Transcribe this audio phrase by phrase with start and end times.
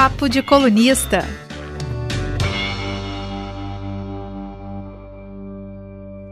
[0.00, 1.24] Papo de Colunista.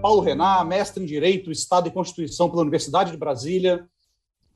[0.01, 3.85] Paulo Renan, mestre em Direito, Estado e Constituição pela Universidade de Brasília,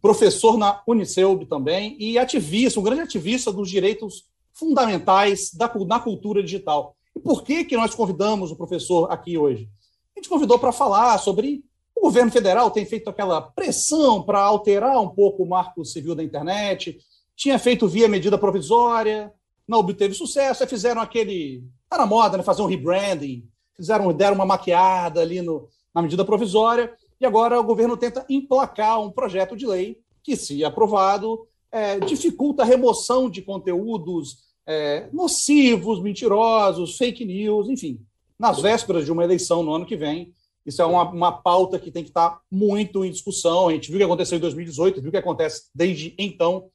[0.00, 6.40] professor na Uniceub também e ativista, um grande ativista dos direitos fundamentais da, na cultura
[6.40, 6.94] digital.
[7.16, 9.68] E por que, que nós convidamos o professor aqui hoje?
[10.14, 11.64] A gente convidou para falar sobre
[11.96, 16.22] o governo federal tem feito aquela pressão para alterar um pouco o marco civil da
[16.22, 16.96] internet,
[17.40, 19.32] tinha feito via medida provisória,
[19.66, 21.64] não obteve sucesso, aí fizeram aquele.
[21.84, 22.42] Está na moda, né?
[22.42, 27.64] Fazer um rebranding, fizeram, deram uma maquiada ali no, na medida provisória, e agora o
[27.64, 33.40] governo tenta emplacar um projeto de lei que, se aprovado, é, dificulta a remoção de
[33.40, 38.02] conteúdos é, nocivos, mentirosos, fake news, enfim,
[38.38, 40.34] nas vésperas de uma eleição no ano que vem.
[40.66, 43.68] Isso é uma, uma pauta que tem que estar muito em discussão.
[43.68, 46.68] A gente viu o que aconteceu em 2018, viu o que acontece desde então,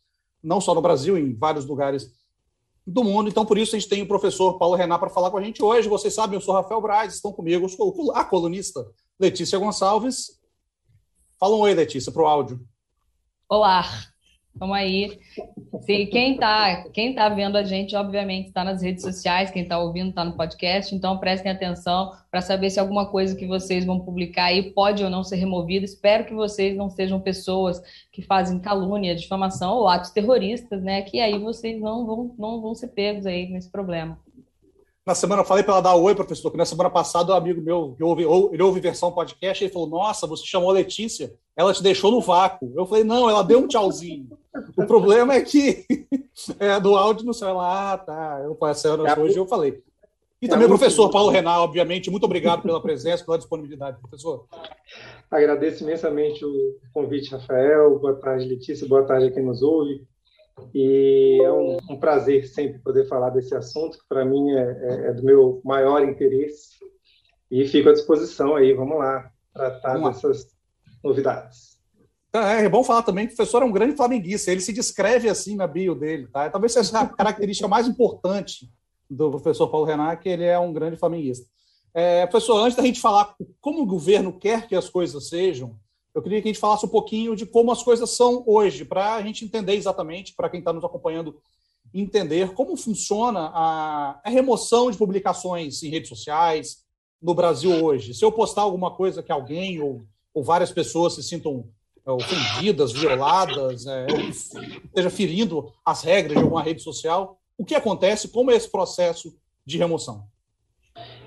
[0.45, 2.11] não só no Brasil, em vários lugares
[2.85, 3.27] do mundo.
[3.27, 5.63] Então, por isso, a gente tem o professor Paulo Renan para falar com a gente
[5.63, 5.89] hoje.
[5.89, 7.67] Vocês sabem, eu sou Rafael Braz, estão comigo
[8.13, 8.85] a colunista
[9.19, 10.39] Letícia Gonçalves.
[11.39, 12.61] Fala um oi, Letícia, para o áudio.
[13.49, 13.83] Olá,
[14.55, 15.19] vamos aí.
[15.85, 20.09] Quem está quem tá vendo a gente, obviamente, está nas redes sociais, quem está ouvindo
[20.09, 24.45] está no podcast, então prestem atenção para saber se alguma coisa que vocês vão publicar
[24.45, 25.85] aí pode ou não ser removida.
[25.85, 31.01] Espero que vocês não sejam pessoas que fazem calúnia, difamação ou atos terroristas, né?
[31.01, 34.17] Que aí vocês não vão, não vão ser pegos aí nesse problema.
[35.05, 37.61] Na semana eu falei para ela dar oi, professor, que na semana passada um amigo
[37.61, 41.73] meu, que ouve, ele ouve versão podcast, ele falou: Nossa, você chamou a Letícia, ela
[41.73, 42.71] te deixou no vácuo.
[42.75, 44.27] Eu falei: Não, ela deu um tchauzinho.
[44.75, 45.85] o problema é que
[46.59, 48.41] é, do áudio no celular, ah, tá.
[48.43, 49.81] Eu passei é hoje eu falei.
[50.41, 54.45] E também o professor Paulo Renan, obviamente, muito obrigado pela presença, pela disponibilidade, professor.
[55.31, 57.97] Agradeço imensamente o convite, Rafael.
[57.97, 58.87] Boa tarde, Letícia.
[58.87, 60.05] Boa tarde a quem nos ouve.
[60.73, 65.07] E é um, um prazer sempre poder falar desse assunto, que para mim é, é,
[65.07, 66.75] é, do meu maior interesse.
[67.49, 70.09] E fico à disposição aí, vamos lá, tratar vamos lá.
[70.11, 70.54] dessas
[71.05, 71.77] novidades.
[72.33, 75.29] É, é bom falar também que o professor é um grande flamenguista, ele se descreve
[75.29, 76.49] assim na bio dele, tá?
[76.49, 78.69] Talvez seja a característica mais importante
[79.09, 81.47] do professor Paulo Renan, que ele é um grande flamenguista.
[81.93, 85.79] É, professor, antes da gente falar como o governo quer que as coisas sejam,
[86.13, 89.15] eu queria que a gente falasse um pouquinho de como as coisas são hoje, para
[89.15, 91.37] a gente entender exatamente, para quem está nos acompanhando
[91.93, 96.83] entender como funciona a, a, remoção de publicações em redes sociais
[97.21, 98.13] no Brasil hoje.
[98.13, 100.01] Se eu postar alguma coisa que alguém ou,
[100.35, 101.65] ou várias pessoas se sintam
[102.05, 108.27] é, ofendidas, violadas, é, esteja ferindo as regras de alguma rede social, o que acontece?
[108.27, 109.33] Como é esse processo
[109.65, 110.27] de remoção?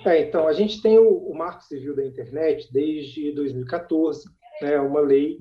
[0.04, 4.28] É, então, a gente tem o, o Marco Civil da Internet desde 2014,
[4.60, 5.38] né, uma lei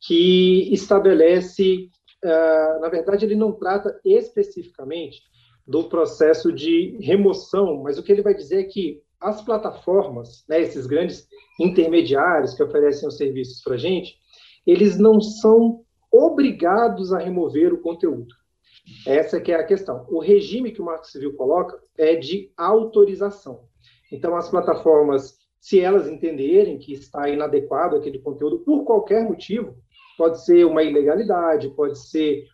[0.00, 1.88] que estabelece,
[2.24, 5.22] uh, na verdade, ele não trata especificamente
[5.66, 10.60] do processo de remoção, mas o que ele vai dizer é que as plataformas, né,
[10.60, 11.26] esses grandes
[11.60, 14.16] intermediários que oferecem os serviços para a gente,
[14.66, 18.34] eles não são obrigados a remover o conteúdo.
[19.06, 20.06] Essa que é a questão.
[20.08, 23.64] O regime que o Marco Civil coloca é de autorização.
[24.10, 29.76] Então, as plataformas se elas entenderem que está inadequado aquele conteúdo por qualquer motivo,
[30.16, 32.44] pode ser uma ilegalidade, pode ser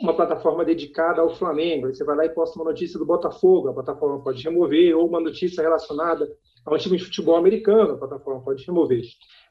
[0.00, 3.68] uma plataforma dedicada ao Flamengo, aí você vai lá e posta uma notícia do Botafogo,
[3.68, 6.28] a plataforma pode remover, ou uma notícia relacionada
[6.64, 9.02] a um time de futebol americano, a plataforma pode remover.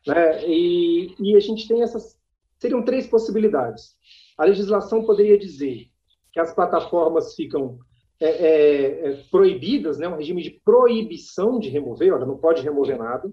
[0.08, 0.48] Né?
[0.48, 2.20] E, e a gente tem essas.
[2.58, 3.96] Seriam três possibilidades.
[4.38, 5.88] A legislação poderia dizer
[6.32, 7.80] que as plataformas ficam
[8.20, 12.98] é, é, é, proibidas, né, um regime de proibição de remover, olha, não pode remover
[12.98, 13.32] nada.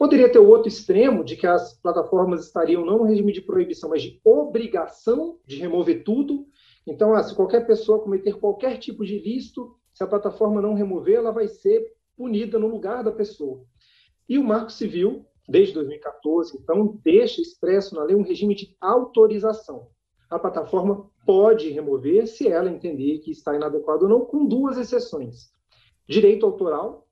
[0.00, 3.90] Poderia ter o outro extremo de que as plataformas estariam não no regime de proibição,
[3.90, 6.46] mas de obrigação de remover tudo.
[6.86, 11.16] Então, ah, se qualquer pessoa cometer qualquer tipo de ilícito, se a plataforma não remover,
[11.16, 11.84] ela vai ser
[12.16, 13.62] punida no lugar da pessoa.
[14.26, 19.88] E o Marco Civil, desde 2014, então, deixa expresso na lei um regime de autorização
[20.30, 25.50] a plataforma pode remover se ela entender que está inadequado ou não, com duas exceções.
[26.08, 27.06] Direito autoral,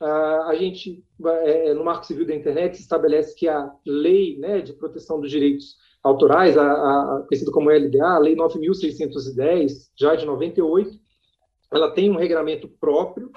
[0.00, 1.04] a gente,
[1.44, 5.76] é, no Marco Civil da Internet, estabelece que a lei né, de proteção dos direitos
[6.02, 10.98] autorais, a, a, conhecida como LDA, a Lei 9.610, já de 98,
[11.70, 13.30] ela tem um regramento próprio,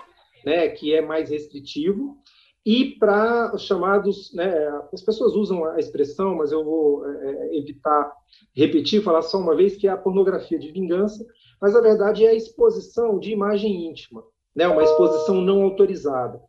[0.45, 2.17] né, que é mais restritivo,
[2.65, 4.53] e para os chamados, né,
[4.93, 8.13] as pessoas usam a expressão, mas eu vou é, evitar
[8.55, 11.25] repetir, falar só uma vez, que é a pornografia de vingança,
[11.61, 14.23] mas a verdade é a exposição de imagem íntima,
[14.55, 16.41] né, uma exposição não autorizada.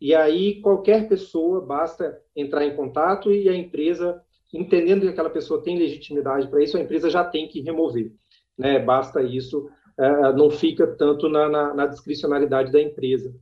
[0.00, 4.20] E aí qualquer pessoa basta entrar em contato e a empresa,
[4.52, 8.12] entendendo que aquela pessoa tem legitimidade para isso, a empresa já tem que remover.
[8.56, 9.70] Né, basta isso
[10.00, 13.34] uh, não fica tanto na, na, na, discricionalidade da empresa,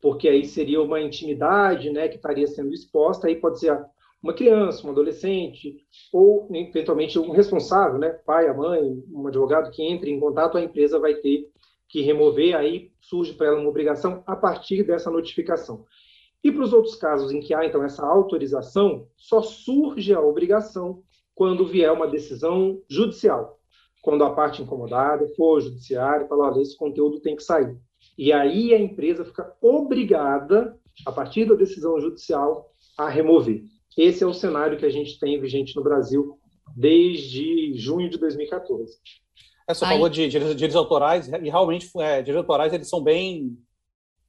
[0.00, 3.78] porque aí seria uma intimidade, né, que estaria sendo exposta, aí pode ser
[4.22, 5.76] uma criança, um adolescente,
[6.12, 10.62] ou eventualmente um responsável, né, pai, a mãe, um advogado que entre em contato, a
[10.62, 11.48] empresa vai ter
[11.88, 15.84] que remover, aí surge para ela uma obrigação a partir dessa notificação.
[16.42, 21.02] E para os outros casos em que há, então, essa autorização, só surge a obrigação
[21.34, 23.58] quando vier uma decisão judicial.
[24.02, 27.76] Quando a parte incomodada for judiciário, falar, olha, esse conteúdo tem que sair.
[28.18, 33.62] E aí a empresa fica obrigada, a partir da decisão judicial, a remover.
[33.96, 36.38] Esse é o cenário que a gente tem vigente no Brasil
[36.76, 38.98] desde junho de 2014.
[39.68, 43.56] Essa falou de direitos autorais, e realmente, é, direitos autorais, eles são bem,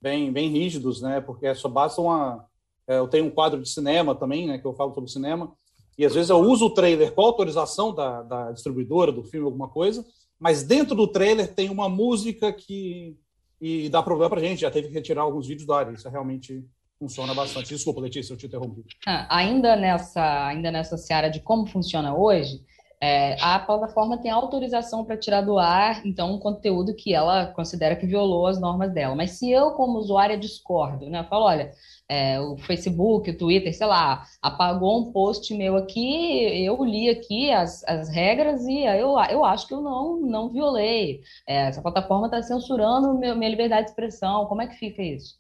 [0.04, 1.22] bem, bem rígidos, né?
[1.22, 2.46] Porque só basta uma...
[2.86, 4.58] É, eu tenho um quadro de cinema também, né?
[4.58, 5.54] Que eu falo sobre cinema,
[5.98, 9.70] e às vezes eu uso o trailer com autorização da, da distribuidora do filme, alguma
[9.70, 10.06] coisa,
[10.38, 13.16] mas dentro do trailer tem uma música que
[13.62, 14.60] e dá problema para gente.
[14.60, 15.94] Já teve que retirar alguns vídeos da área.
[15.94, 16.66] Isso realmente
[17.00, 17.70] funciona bastante.
[17.70, 18.84] Desculpa, Letícia, eu te interrompi.
[19.08, 22.62] Ah, ainda nessa, ainda nessa seara de como funciona hoje,
[23.06, 27.98] é, a plataforma tem autorização para tirar do ar, então, um conteúdo que ela considera
[27.98, 29.14] que violou as normas dela.
[29.14, 31.20] Mas se eu, como usuária, discordo, né?
[31.20, 31.74] Eu falo, olha,
[32.08, 37.52] é, o Facebook, o Twitter, sei lá, apagou um post meu aqui, eu li aqui
[37.52, 41.24] as, as regras e eu, eu acho que eu não, não violei.
[41.46, 44.46] É, essa plataforma está censurando meu, minha liberdade de expressão.
[44.46, 45.38] Como é que fica isso?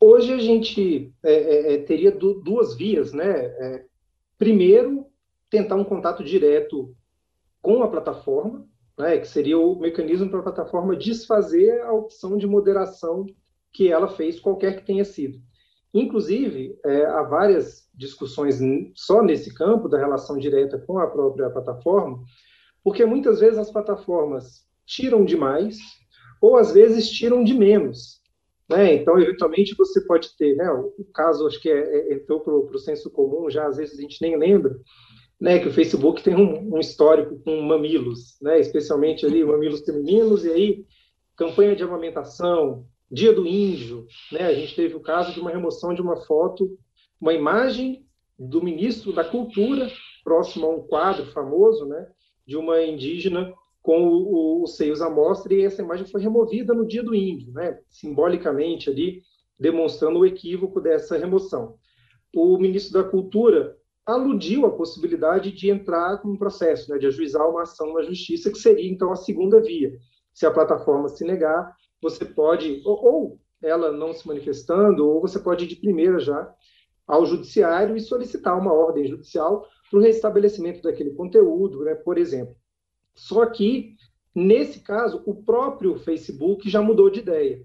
[0.00, 3.84] Hoje a gente é, é, é teria duas vias, né?
[4.38, 5.06] Primeiro,
[5.48, 6.94] tentar um contato direto
[7.62, 8.66] com a plataforma,
[8.98, 13.26] né, que seria o mecanismo para a plataforma desfazer a opção de moderação
[13.72, 15.38] que ela fez, qualquer que tenha sido.
[15.92, 18.58] Inclusive, é, há várias discussões
[18.94, 22.22] só nesse campo da relação direta com a própria plataforma,
[22.82, 25.78] porque muitas vezes as plataformas tiram demais
[26.40, 28.20] ou às vezes tiram de menos.
[28.68, 28.94] Né?
[28.94, 32.78] Então, eventualmente, você pode ter, né, o caso, acho que é, é, entrou para o
[32.78, 34.74] senso comum, já às vezes a gente nem lembra,
[35.38, 40.44] né, que o Facebook tem um, um histórico com mamilos, né, especialmente ali mamilos femininos,
[40.44, 40.84] e aí
[41.36, 45.92] campanha de amamentação, dia do índio, né, a gente teve o caso de uma remoção
[45.92, 46.78] de uma foto,
[47.20, 48.06] uma imagem
[48.38, 49.90] do ministro da Cultura,
[50.24, 52.08] próximo a um quadro famoso, né,
[52.46, 53.52] de uma indígena
[53.84, 57.78] com os seios à mostra, e essa imagem foi removida no dia do índio, né?
[57.90, 59.20] simbolicamente ali,
[59.60, 61.76] demonstrando o equívoco dessa remoção.
[62.34, 63.76] O ministro da Cultura
[64.06, 68.50] aludiu à possibilidade de entrar com um processo, né, de ajuizar uma ação na justiça,
[68.50, 69.92] que seria, então, a segunda via.
[70.32, 71.70] Se a plataforma se negar,
[72.00, 76.50] você pode, ou, ou ela não se manifestando, ou você pode ir de primeira já
[77.06, 82.56] ao judiciário e solicitar uma ordem judicial para o restabelecimento daquele conteúdo, né, por exemplo.
[83.14, 83.96] Só que,
[84.34, 87.62] nesse caso, o próprio Facebook já mudou de ideia.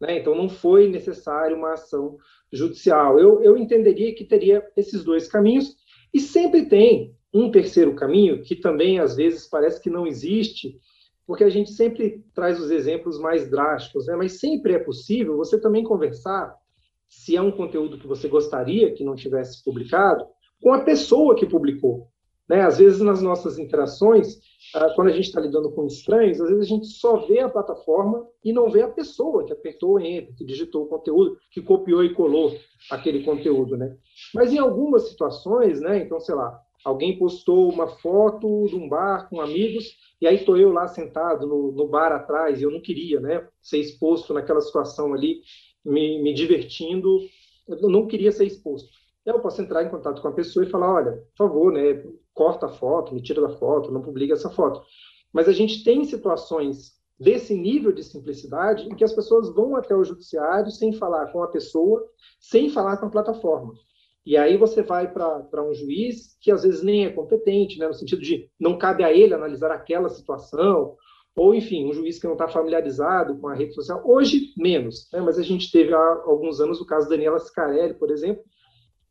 [0.00, 0.18] Né?
[0.18, 2.18] Então, não foi necessário uma ação
[2.52, 3.18] judicial.
[3.18, 5.76] Eu, eu entenderia que teria esses dois caminhos,
[6.12, 10.78] e sempre tem um terceiro caminho, que também às vezes parece que não existe,
[11.26, 14.16] porque a gente sempre traz os exemplos mais drásticos, né?
[14.16, 16.56] mas sempre é possível você também conversar,
[17.06, 20.26] se é um conteúdo que você gostaria que não tivesse publicado,
[20.62, 22.08] com a pessoa que publicou.
[22.48, 22.62] Né?
[22.62, 24.38] Às vezes, nas nossas interações,
[24.74, 27.48] ah, quando a gente está lidando com estranhos, às vezes a gente só vê a
[27.48, 31.60] plataforma e não vê a pessoa que apertou o enter, que digitou o conteúdo, que
[31.60, 32.56] copiou e colou
[32.90, 33.96] aquele conteúdo, né?
[34.34, 35.98] Mas em algumas situações, né?
[35.98, 40.56] Então, sei lá, alguém postou uma foto de um bar com amigos e aí estou
[40.56, 43.46] eu lá sentado no, no, bar atrás e eu não queria, né?
[43.62, 45.40] Ser exposto naquela situação ali,
[45.84, 47.20] me, me divertindo,
[47.68, 48.88] eu não queria ser exposto.
[49.28, 52.02] Eu posso entrar em contato com a pessoa e falar, olha, por favor, né?
[52.32, 54.80] corta a foto, me tira da foto, não publica essa foto.
[55.32, 59.94] Mas a gente tem situações desse nível de simplicidade em que as pessoas vão até
[59.94, 62.02] o judiciário sem falar com a pessoa,
[62.38, 63.74] sem falar com a plataforma.
[64.24, 67.94] E aí você vai para um juiz que às vezes nem é competente, né, no
[67.94, 70.96] sentido de não cabe a ele analisar aquela situação,
[71.34, 74.02] ou enfim, um juiz que não está familiarizado com a rede social.
[74.04, 78.10] Hoje, menos, né, mas a gente teve há alguns anos o caso Daniela Scarelli, por
[78.10, 78.44] exemplo,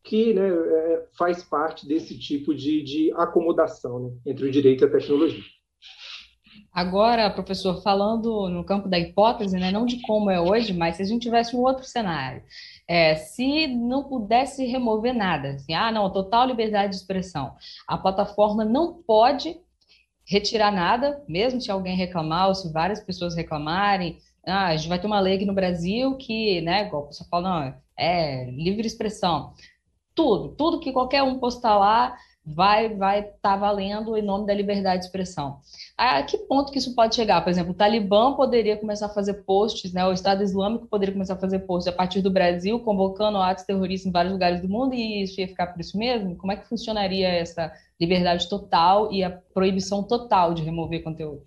[0.04, 4.86] que né, é, faz parte desse tipo de, de acomodação né, entre o direito e
[4.86, 5.42] a tecnologia.
[6.72, 11.02] Agora, professor, falando no campo da hipótese, né, não de como é hoje, mas se
[11.02, 12.42] a gente tivesse um outro cenário,
[12.86, 17.54] é, se não pudesse remover nada, assim, ah, não, total liberdade de expressão,
[17.86, 19.56] a plataforma não pode
[20.24, 25.00] retirar nada, mesmo se alguém reclamar ou se várias pessoas reclamarem, ah, a gente vai
[25.00, 28.86] ter uma lei aqui no Brasil que, né, igual o pessoal fala, não, é livre
[28.86, 29.52] expressão
[30.18, 34.52] tudo, tudo que qualquer um postar lá vai vai estar tá valendo em nome da
[34.52, 35.60] liberdade de expressão.
[35.96, 37.40] A que ponto que isso pode chegar?
[37.44, 40.04] Por exemplo, o Talibã poderia começar a fazer posts, né?
[40.04, 44.08] O Estado Islâmico poderia começar a fazer posts a partir do Brasil, convocando atos terroristas
[44.08, 46.36] em vários lugares do mundo e isso ia ficar por isso mesmo?
[46.36, 51.46] Como é que funcionaria essa liberdade total e a proibição total de remover conteúdo?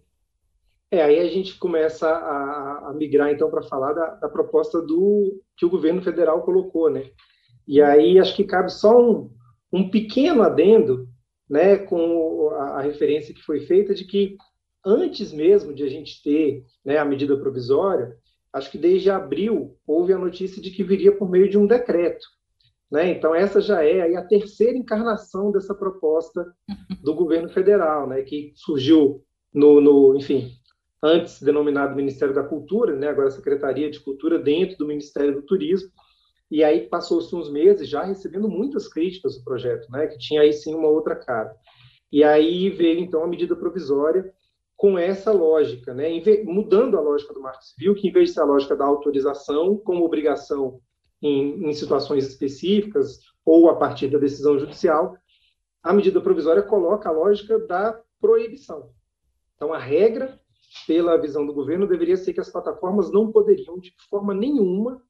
[0.89, 5.41] É, aí a gente começa a, a migrar então para falar da, da, proposta do
[5.57, 7.09] que o governo federal colocou, né?
[7.71, 9.31] E aí acho que cabe só um,
[9.71, 11.07] um pequeno adendo,
[11.49, 14.35] né, com a, a, referência que foi feita de que
[14.85, 18.13] antes mesmo de a gente ter né, a medida provisória,
[18.51, 22.27] acho que desde abril houve a notícia de que viria por meio de um decreto.
[22.91, 23.09] Né?
[23.11, 26.45] Então, essa já é a terceira encarnação dessa proposta
[27.01, 28.21] do governo federal, né?
[28.21, 29.23] que surgiu
[29.53, 30.51] no, no, enfim,
[31.01, 33.07] antes denominado Ministério da Cultura, né?
[33.07, 35.89] agora Secretaria de Cultura, dentro do Ministério do Turismo,
[36.51, 40.05] e aí passou-se uns meses já recebendo muitas críticas do projeto, né?
[40.08, 41.55] que tinha aí sim uma outra cara.
[42.12, 44.34] E aí veio, então, a medida provisória
[44.75, 46.10] com essa lógica, né?
[46.43, 49.77] mudando a lógica do Marco Civil, que em vez de ser a lógica da autorização
[49.77, 50.81] como obrigação
[51.22, 55.15] em, em situações específicas ou a partir da decisão judicial,
[55.81, 58.89] a medida provisória coloca a lógica da proibição.
[59.55, 60.38] Então, a regra,
[60.86, 65.01] pela visão do governo, deveria ser que as plataformas não poderiam, de forma nenhuma,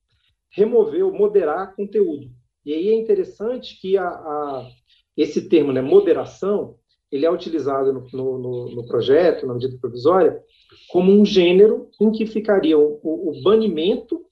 [0.52, 2.30] remover ou moderar conteúdo.
[2.66, 4.70] E aí é interessante que a, a,
[5.18, 6.76] esse termo, né, moderação,
[7.12, 10.42] ele é utilizado no, no, no, projeto, na medida provisória,
[10.90, 14.24] como um gênero em que ficaria o, o banimento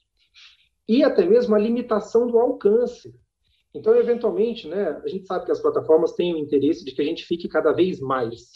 [0.88, 3.14] e até mesmo a limitação do alcance.
[3.74, 7.06] Então, eventualmente, né, a gente sabe que as plataformas têm o interesse de que a
[7.06, 8.50] gente fique cada vez mais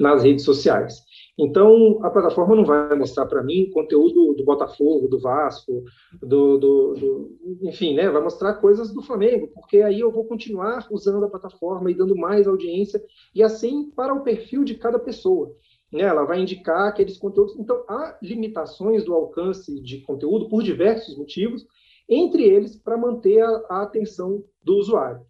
[0.00, 1.04] nas redes sociais.
[1.38, 5.84] Então, a plataforma não vai mostrar para mim conteúdo do Botafogo, do Vasco,
[6.20, 8.10] do, do, do, enfim, né?
[8.10, 12.16] Vai mostrar coisas do Flamengo, porque aí eu vou continuar usando a plataforma e dando
[12.16, 13.02] mais audiência,
[13.34, 15.54] e assim para o perfil de cada pessoa.
[15.92, 16.02] Né?
[16.02, 17.56] Ela vai indicar aqueles conteúdos.
[17.58, 21.66] Então, há limitações do alcance de conteúdo por diversos motivos,
[22.08, 25.20] entre eles para manter a, a, atenção do usuário.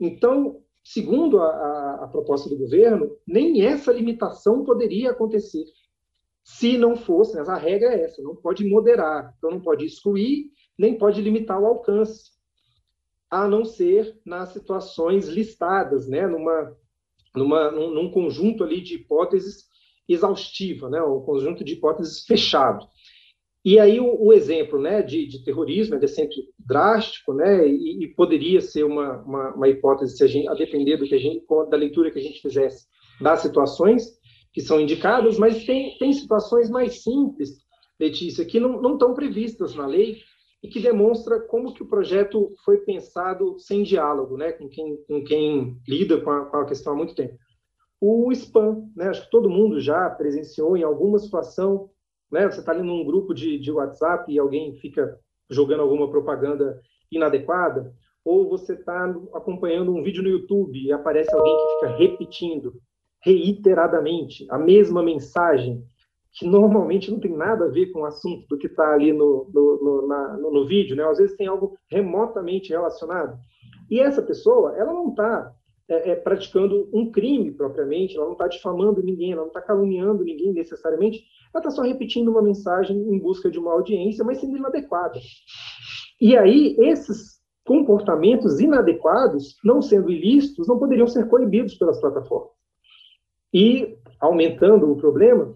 [0.00, 5.64] Então, segundo a, a, a proposta do governo, nem essa limitação poderia acontecer
[6.44, 10.50] se não fosse, mas a regra é essa, não pode moderar, então não pode excluir,
[10.76, 12.32] nem pode limitar o alcance,
[13.30, 16.76] a não ser nas situações listadas, né, numa,
[17.34, 19.70] numa, num, num conjunto ali de hipóteses
[20.08, 22.86] exaustiva, né, um conjunto de hipóteses fechado.
[23.64, 28.08] E aí o, o exemplo né, de, de, terrorismo é sempre drástico, né, e, e
[28.14, 31.44] poderia ser uma, uma, uma, hipótese, se a, gente, a depender do que a gente,
[31.70, 32.86] da leitura que a gente fizesse
[33.20, 34.20] das situações
[34.52, 37.50] que são indicadas, mas tem, tem situações mais simples,
[37.98, 40.18] Letícia, que não, não estão previstas na lei
[40.62, 45.24] e que demonstra como que o projeto foi pensado sem diálogo, né, com quem, com
[45.24, 47.36] quem lida com a, com a questão há muito tempo.
[48.00, 51.90] O spam, né, acho que todo mundo já presenciou em alguma situação
[52.32, 52.50] né?
[52.50, 55.20] Você está ali num grupo de, de WhatsApp e alguém fica
[55.52, 56.80] jogando alguma propaganda
[57.10, 57.92] inadequada,
[58.24, 59.04] ou você está
[59.34, 62.74] acompanhando um vídeo no YouTube e aparece alguém que fica repetindo
[63.24, 65.82] reiteradamente a mesma mensagem,
[66.34, 69.50] que normalmente não tem nada a ver com o assunto do que está ali no,
[69.52, 71.04] no, no, na, no, vídeo, né?
[71.04, 73.38] Às vezes tem algo remotamente relacionado.
[73.90, 75.52] E essa pessoa, ela não está
[75.88, 80.24] é, é, praticando um crime propriamente, ela não está difamando ninguém, ela não está caluniando
[80.24, 81.22] ninguém necessariamente,
[81.54, 85.20] ela está só repetindo uma mensagem em busca de uma audiência, mas sendo inadequada.
[86.20, 92.50] E aí, esses comportamentos inadequados, não sendo ilícitos, não poderiam ser coibidos pelas plataformas.
[93.52, 95.54] E, aumentando o problema,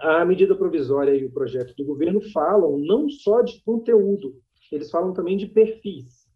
[0.00, 4.34] a medida provisória e o projeto do governo falam não só de conteúdo,
[4.72, 6.26] eles falam também de perfis.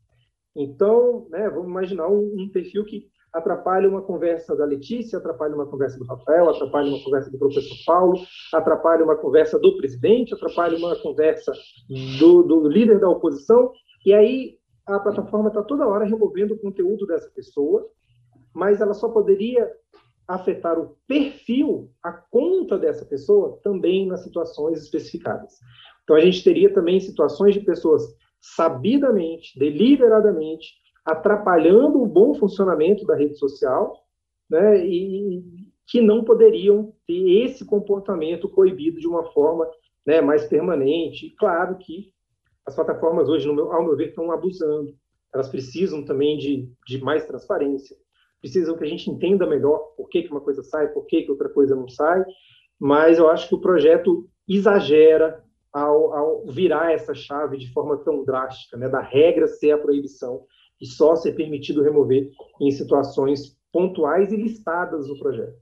[0.55, 5.67] Então, né, vamos imaginar um, um perfil que atrapalha uma conversa da Letícia, atrapalha uma
[5.67, 8.19] conversa do Rafael, atrapalha uma conversa do professor Paulo,
[8.53, 11.53] atrapalha uma conversa do presidente, atrapalha uma conversa
[12.19, 13.73] do, do líder da oposição,
[14.05, 17.89] e aí a plataforma está toda hora removendo o conteúdo dessa pessoa,
[18.53, 19.71] mas ela só poderia
[20.29, 25.55] afetar o perfil, a conta dessa pessoa, também nas situações especificadas.
[26.05, 28.03] Então, a gente teria também situações de pessoas
[28.41, 34.03] sabidamente, deliberadamente, atrapalhando o bom funcionamento da rede social,
[34.49, 35.43] né, e
[35.87, 39.69] que não poderiam ter esse comportamento coibido de uma forma
[40.07, 41.35] né, mais permanente.
[41.39, 42.13] Claro que
[42.67, 44.95] as plataformas hoje, meu, ao meu ver, estão abusando.
[45.35, 47.97] Elas precisam também de, de mais transparência,
[48.41, 51.31] precisam que a gente entenda melhor por que, que uma coisa sai, por que, que
[51.31, 52.25] outra coisa não sai,
[52.79, 55.43] mas eu acho que o projeto exagera
[55.73, 60.45] ao, ao virar essa chave de forma tão drástica, né, da regra ser a proibição
[60.83, 65.57] e só ser permitido remover em situações pontuais e listadas no projeto.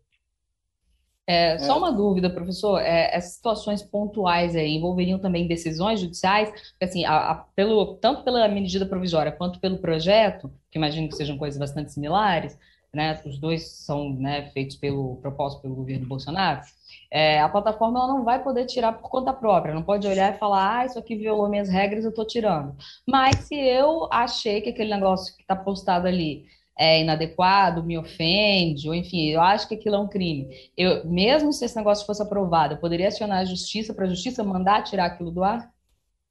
[1.26, 2.80] É, só uma dúvida, professor.
[2.80, 6.52] É, essas situações pontuais aí envolveriam também decisões judiciais?
[6.82, 11.38] Assim, a, a, pelo, tanto pela medida provisória quanto pelo projeto, que imagino que sejam
[11.38, 12.58] coisas bastante similares,
[12.92, 13.20] né?
[13.24, 16.62] Os dois são né, feitos pelo proposto pelo governo Bolsonaro.
[17.12, 20.38] É, a plataforma ela não vai poder tirar por conta própria, não pode olhar e
[20.38, 22.76] falar, ah, isso aqui violou minhas regras, eu estou tirando.
[23.06, 26.44] Mas se eu achei que aquele negócio que está postado ali
[26.78, 30.48] é inadequado, me ofende, ou enfim, eu acho que aquilo é um crime.
[30.76, 34.42] Eu, mesmo se esse negócio fosse aprovado, eu poderia acionar a justiça para a justiça
[34.44, 35.70] mandar tirar aquilo do ar?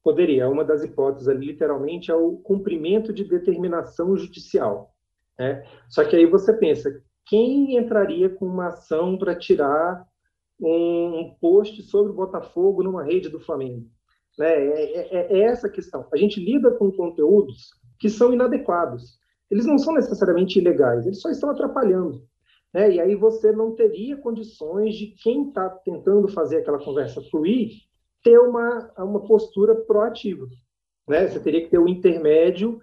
[0.02, 0.48] Poderia.
[0.48, 4.92] Uma das hipóteses ali, literalmente, é o cumprimento de determinação judicial.
[5.38, 5.62] Né?
[5.88, 6.90] Só que aí você pensa,
[7.26, 10.04] quem entraria com uma ação para tirar
[10.62, 13.86] um post sobre o Botafogo numa rede do Flamengo?
[14.38, 14.48] Né?
[14.48, 16.06] É, é, é essa a questão.
[16.12, 21.28] A gente lida com conteúdos que são inadequados eles não são necessariamente ilegais, eles só
[21.28, 22.24] estão atrapalhando.
[22.72, 22.92] Né?
[22.92, 27.72] E aí você não teria condições de quem está tentando fazer aquela conversa fluir
[28.22, 30.46] ter uma, uma postura proativa.
[31.08, 31.26] Né?
[31.26, 32.80] Você teria que ter o um intermédio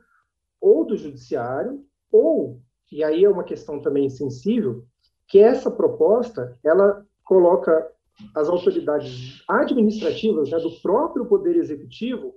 [0.60, 2.60] ou do judiciário, ou,
[2.92, 4.84] e aí é uma questão também sensível,
[5.28, 7.92] que essa proposta, ela coloca
[8.34, 12.34] as autoridades administrativas né, do próprio Poder Executivo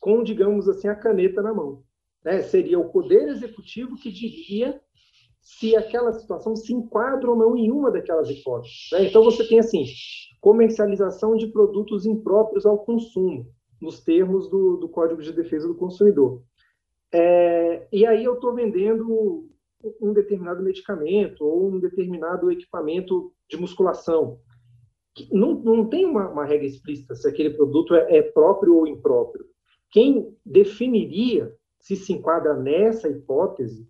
[0.00, 1.82] com, digamos assim, a caneta na mão
[2.24, 4.80] né, seria o Poder Executivo que diria
[5.40, 8.88] se aquela situação se enquadra ou não em uma daquelas hipóteses.
[8.92, 9.06] Né?
[9.06, 9.84] Então, você tem, assim,
[10.40, 13.46] comercialização de produtos impróprios ao consumo,
[13.80, 16.42] nos termos do, do Código de Defesa do Consumidor.
[17.12, 19.48] É, e aí eu estou vendendo
[20.00, 24.38] um determinado medicamento ou um determinado equipamento de musculação.
[25.30, 29.44] Não, não tem uma, uma regra explícita se aquele produto é, é próprio ou impróprio.
[29.90, 33.88] Quem definiria se se enquadra nessa hipótese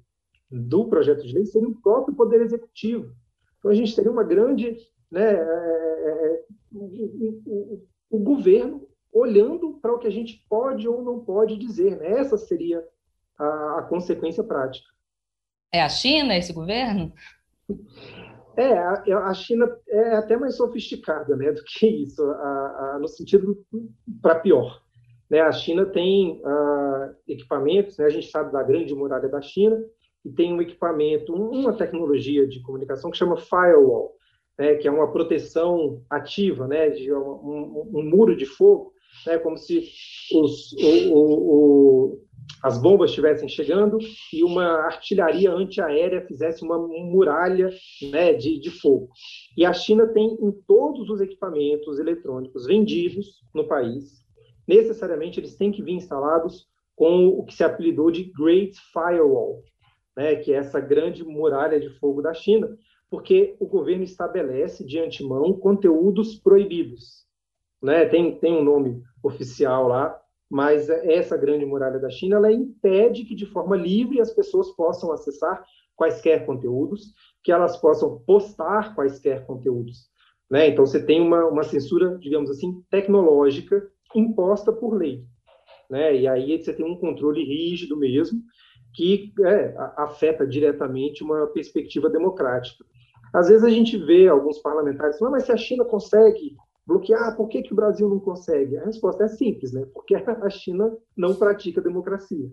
[0.51, 3.13] do projeto de lei seria o próprio Poder Executivo.
[3.59, 4.77] Então, a gente teria uma grande.
[5.11, 10.89] Né, é, é, é o, o, o, governo olhando para o que a gente pode
[10.89, 11.97] ou não pode dizer.
[11.99, 12.13] Né?
[12.13, 12.85] Essa seria
[13.37, 14.89] a, a consequência prática.
[15.73, 17.13] É a China, esse governo?
[18.57, 23.07] É, a, a, China é até mais sofisticada né, do que isso, a, a, no
[23.07, 23.57] sentido
[24.21, 24.83] para pior.
[25.31, 25.41] Né?
[25.41, 28.07] A China tem uh, equipamentos, né?
[28.07, 29.81] a gente sabe da grande muralha da China,
[30.25, 34.15] e tem um equipamento, uma tecnologia de comunicação que chama firewall,
[34.59, 34.75] né?
[34.75, 36.91] que é uma proteção ativa, né?
[36.91, 38.93] de um, um, um muro de fogo,
[39.27, 39.39] né?
[39.39, 39.89] como se
[40.35, 42.19] os, o, o, o,
[42.63, 43.99] as bombas estivessem chegando
[44.33, 47.71] e uma artilharia antiaérea fizesse uma muralha
[48.11, 49.09] né, de, de fogo.
[49.57, 54.21] E a China tem em todos os equipamentos eletrônicos vendidos no país,
[54.67, 59.63] necessariamente eles têm que vir instalados com o que se apelidou de Great Firewall,
[60.17, 62.77] né, que é essa grande muralha de fogo da China,
[63.11, 67.27] porque o governo estabelece de antemão conteúdos proibidos.
[67.83, 68.05] Né?
[68.05, 70.20] Tem, tem um nome oficial lá,
[70.51, 75.13] mas essa grande muralha da China ela impede que de forma livre as pessoas possam
[75.13, 80.09] acessar quaisquer conteúdos, que elas possam postar quaisquer conteúdos.
[80.51, 80.69] Né?
[80.69, 85.25] Então você tem uma, uma censura, digamos assim, tecnológica imposta por lei.
[85.89, 86.17] Né?
[86.17, 88.41] E aí você tem um controle rígido mesmo,
[88.95, 92.85] que é, afeta diretamente uma perspectiva democrática.
[93.33, 97.49] Às vezes a gente vê alguns parlamentares falando, mas se a China consegue bloquear, por
[97.49, 98.77] que, que o Brasil não consegue?
[98.79, 99.87] A resposta é simples, né?
[99.93, 102.51] porque a China não pratica democracia.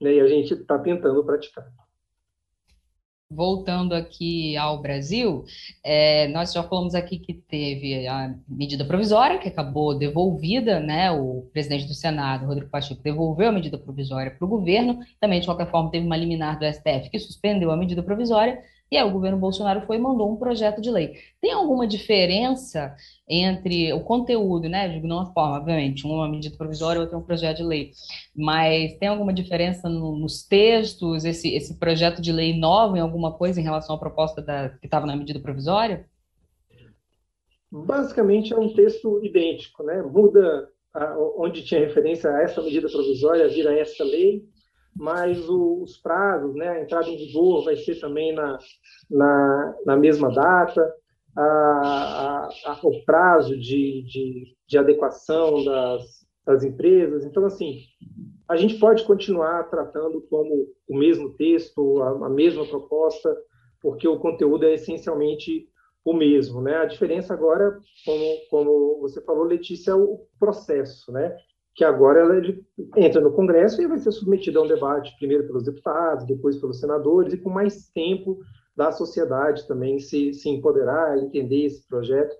[0.00, 0.14] Né?
[0.14, 1.66] E a gente está tentando praticar
[3.30, 5.44] voltando aqui ao Brasil,
[5.84, 11.10] é, nós já falamos aqui que teve a medida provisória, que acabou devolvida, né?
[11.10, 15.46] O presidente do Senado, Rodrigo Pacheco, devolveu a medida provisória para o governo, também, de
[15.46, 18.60] qualquer forma, teve uma liminar do STF que suspendeu a medida provisória,
[18.90, 21.14] e aí o governo Bolsonaro foi e mandou um projeto de lei.
[21.40, 22.94] Tem alguma diferença
[23.28, 24.88] entre o conteúdo, né?
[24.88, 27.90] Digo, não a forma, obviamente, uma medida provisória, outra é um projeto de lei.
[28.34, 33.32] Mas tem alguma diferença no, nos textos, esse, esse projeto de lei novo em alguma
[33.32, 36.06] coisa em relação à proposta da, que estava na medida provisória?
[37.70, 40.00] Basicamente é um texto idêntico, né?
[40.00, 44.44] Muda a, onde tinha referência a essa medida provisória, vira essa lei,
[44.98, 48.58] mas os prazos, né, a entrada em vigor vai ser também na,
[49.10, 50.94] na, na mesma data,
[51.36, 57.24] a, a, o prazo de, de, de adequação das, das empresas.
[57.24, 57.80] Então, assim,
[58.48, 63.36] a gente pode continuar tratando como o mesmo texto, a, a mesma proposta,
[63.82, 65.68] porque o conteúdo é essencialmente
[66.04, 66.76] o mesmo, né?
[66.76, 71.36] A diferença agora, como, como você falou, Letícia, é o processo, né?
[71.76, 72.64] Que agora ela, ele
[72.96, 76.80] entra no Congresso e vai ser submetido a um debate, primeiro pelos deputados, depois pelos
[76.80, 78.38] senadores, e com mais tempo
[78.74, 82.34] da sociedade também se, se empoderar, entender esse projeto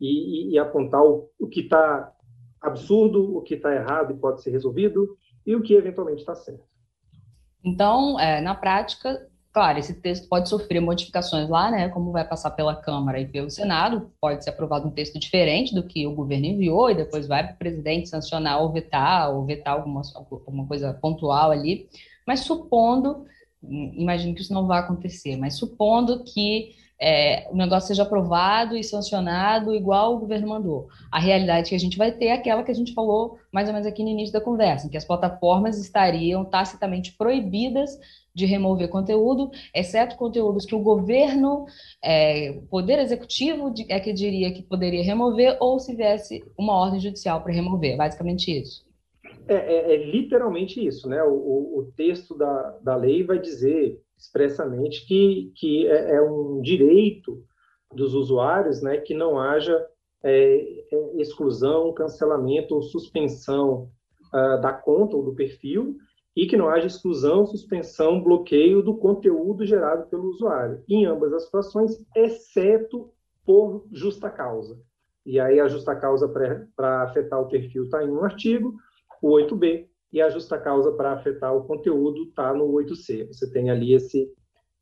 [0.00, 2.10] e, e, e apontar o, o que está
[2.62, 6.64] absurdo, o que está errado e pode ser resolvido, e o que eventualmente está certo.
[7.62, 9.27] Então, é, na prática,
[9.58, 11.88] claro, esse texto pode sofrer modificações lá, né?
[11.88, 15.82] Como vai passar pela Câmara e pelo Senado, pode ser aprovado um texto diferente do
[15.82, 19.74] que o governo enviou, e depois vai para o presidente sancionar ou vetar, ou vetar
[19.74, 21.88] alguma, alguma coisa pontual ali.
[22.24, 23.26] Mas supondo,
[23.60, 28.84] imagino que isso não vai acontecer, mas supondo que é, o negócio seja aprovado e
[28.84, 30.88] sancionado igual o governo mandou.
[31.10, 33.72] A realidade que a gente vai ter é aquela que a gente falou mais ou
[33.72, 37.98] menos aqui no início da conversa, em que as plataformas estariam tacitamente proibidas
[38.38, 41.66] de remover conteúdo, exceto conteúdos que o governo,
[42.02, 47.00] é, o poder executivo é que diria que poderia remover, ou se viesse uma ordem
[47.00, 48.86] judicial para remover, basicamente isso.
[49.48, 51.20] É, é, é, literalmente isso, né?
[51.24, 57.42] O, o, texto da, da lei vai dizer expressamente que, que é, é um direito
[57.92, 59.84] dos usuários né, que não haja
[60.22, 63.90] é, é exclusão, cancelamento ou suspensão
[64.32, 65.96] uh, da conta ou do perfil
[66.38, 71.46] e que não haja exclusão, suspensão, bloqueio do conteúdo gerado pelo usuário, em ambas as
[71.46, 73.10] situações, exceto
[73.44, 74.80] por justa causa.
[75.26, 78.76] E aí a justa causa para afetar o perfil está em um artigo,
[79.20, 83.26] o 8b, e a justa causa para afetar o conteúdo está no 8C.
[83.26, 84.32] Você tem ali esse,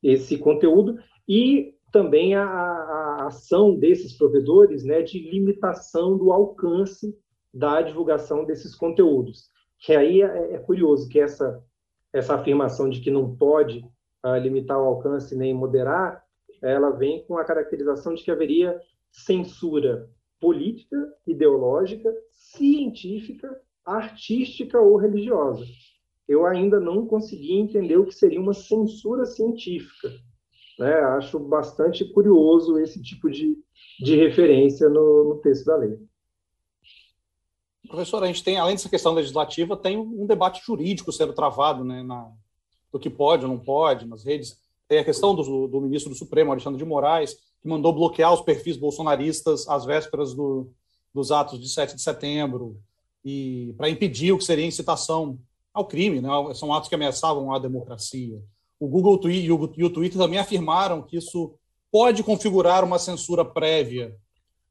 [0.03, 7.17] esse conteúdo e também a, a, ação desses provedores né, de limitação do alcance
[7.53, 9.56] da divulgação desses conteúdos.
[9.87, 11.63] Que aí é, é curioso que essa,
[12.13, 13.89] essa afirmação de que não pode
[14.25, 16.25] uh, limitar o alcance nem moderar,
[16.61, 18.81] ela vem com a caracterização de que haveria
[19.13, 23.49] censura política, ideológica, científica
[23.85, 25.65] artística ou religiosa.
[26.27, 30.11] Eu ainda não consegui entender o que seria uma censura científica.
[30.81, 30.93] Né?
[30.93, 33.57] Acho bastante curioso esse tipo de,
[34.01, 35.97] de referência no, no texto da lei.
[37.89, 42.03] Professor, a gente tem, além dessa questão legislativa, tem um debate jurídico sendo travado né,
[42.03, 42.31] na,
[42.93, 44.59] do que pode ou não pode nas redes.
[44.89, 48.41] Tem a questão do, do ministro do Supremo, Alexandre de Moraes, que mandou bloquear os
[48.41, 50.71] perfis bolsonaristas às vésperas do,
[51.13, 52.81] dos atos de 7 de setembro
[53.25, 55.39] e para impedir o que seria incitação
[55.75, 56.29] ao crime, né?
[56.55, 58.41] são atos que ameaçavam a democracia.
[58.79, 61.55] O Google e o Twitter também afirmaram que isso
[61.91, 64.15] pode configurar uma censura prévia.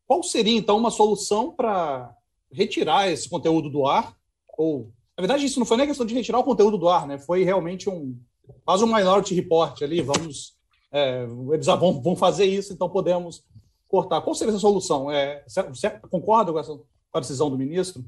[0.08, 2.16] Qual seria, então, uma solução para
[2.56, 4.16] retirar esse conteúdo do ar?
[4.58, 7.18] Ou, na verdade, isso não foi nem questão de retirar o conteúdo do ar, né?
[7.18, 8.18] foi realmente um
[8.64, 10.56] quase um minority report ali, vamos,
[10.92, 13.44] é, eles vão, vão fazer isso, então podemos
[13.88, 14.22] cortar.
[14.22, 15.10] Qual seria essa solução?
[15.10, 16.80] É, você concorda com essa
[17.16, 18.04] com a decisão do ministro?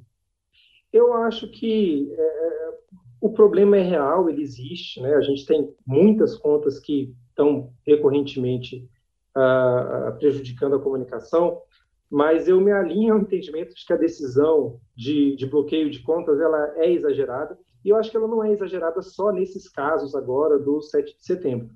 [0.91, 2.73] Eu acho que é, é,
[3.21, 4.99] o problema é real, ele existe.
[4.99, 5.15] Né?
[5.15, 8.86] A gente tem muitas contas que estão recorrentemente
[9.33, 11.62] ah, prejudicando a comunicação,
[12.09, 16.39] mas eu me alinho ao entendimento de que a decisão de, de bloqueio de contas
[16.39, 20.57] ela é exagerada, e eu acho que ela não é exagerada só nesses casos agora
[20.57, 21.69] do 7 de setembro.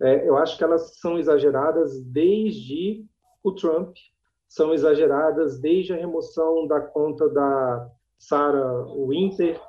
[0.00, 3.04] É, eu acho que elas são exageradas desde
[3.42, 3.94] o Trump,
[4.48, 9.60] são exageradas desde a remoção da conta da Sarah Winter.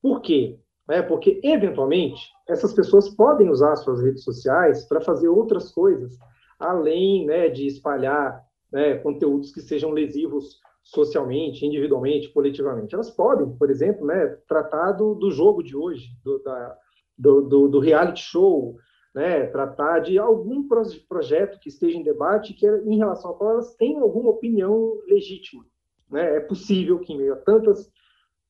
[0.00, 0.58] Por quê?
[0.88, 6.18] É porque, eventualmente, essas pessoas podem usar suas redes sociais para fazer outras coisas,
[6.58, 12.94] além né, de espalhar né, conteúdos que sejam lesivos socialmente, individualmente, coletivamente.
[12.94, 16.76] Elas podem, por exemplo, né, tratar do, do jogo de hoje, do, da,
[17.16, 18.76] do, do, do, reality show,
[19.14, 20.66] né, tratar de algum
[21.08, 25.64] projeto que esteja em debate que, em relação ao qual elas têm alguma opinião legítima.
[26.10, 26.36] Né?
[26.36, 27.90] É possível que, em meio a tantas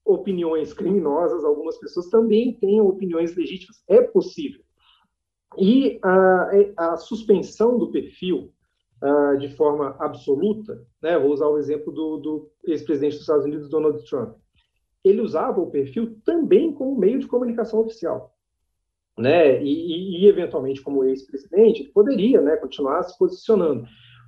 [0.05, 3.83] opiniões criminosas, algumas pessoas também tenham opiniões legítimas.
[3.89, 4.63] É possível.
[5.59, 8.53] E a, a suspensão do perfil
[9.03, 11.19] uh, de forma absoluta, né?
[11.19, 14.37] vou usar o exemplo do, do ex-presidente dos Estados Unidos, Donald Trump.
[15.05, 18.35] Ele usava o perfil também como meio de comunicação oficial.
[19.19, 19.63] Né?
[19.63, 23.85] E, e, e eventualmente, como ex-presidente, poderia né, continuar se posicionando.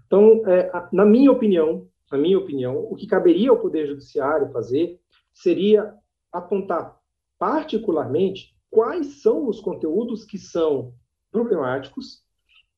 [0.07, 5.01] Então, é, na minha opinião, na minha opinião, o que caberia ao Poder Judiciário fazer
[5.33, 5.95] seria
[6.31, 6.97] apontar
[7.39, 10.93] particularmente quais são os conteúdos que são
[11.31, 12.23] problemáticos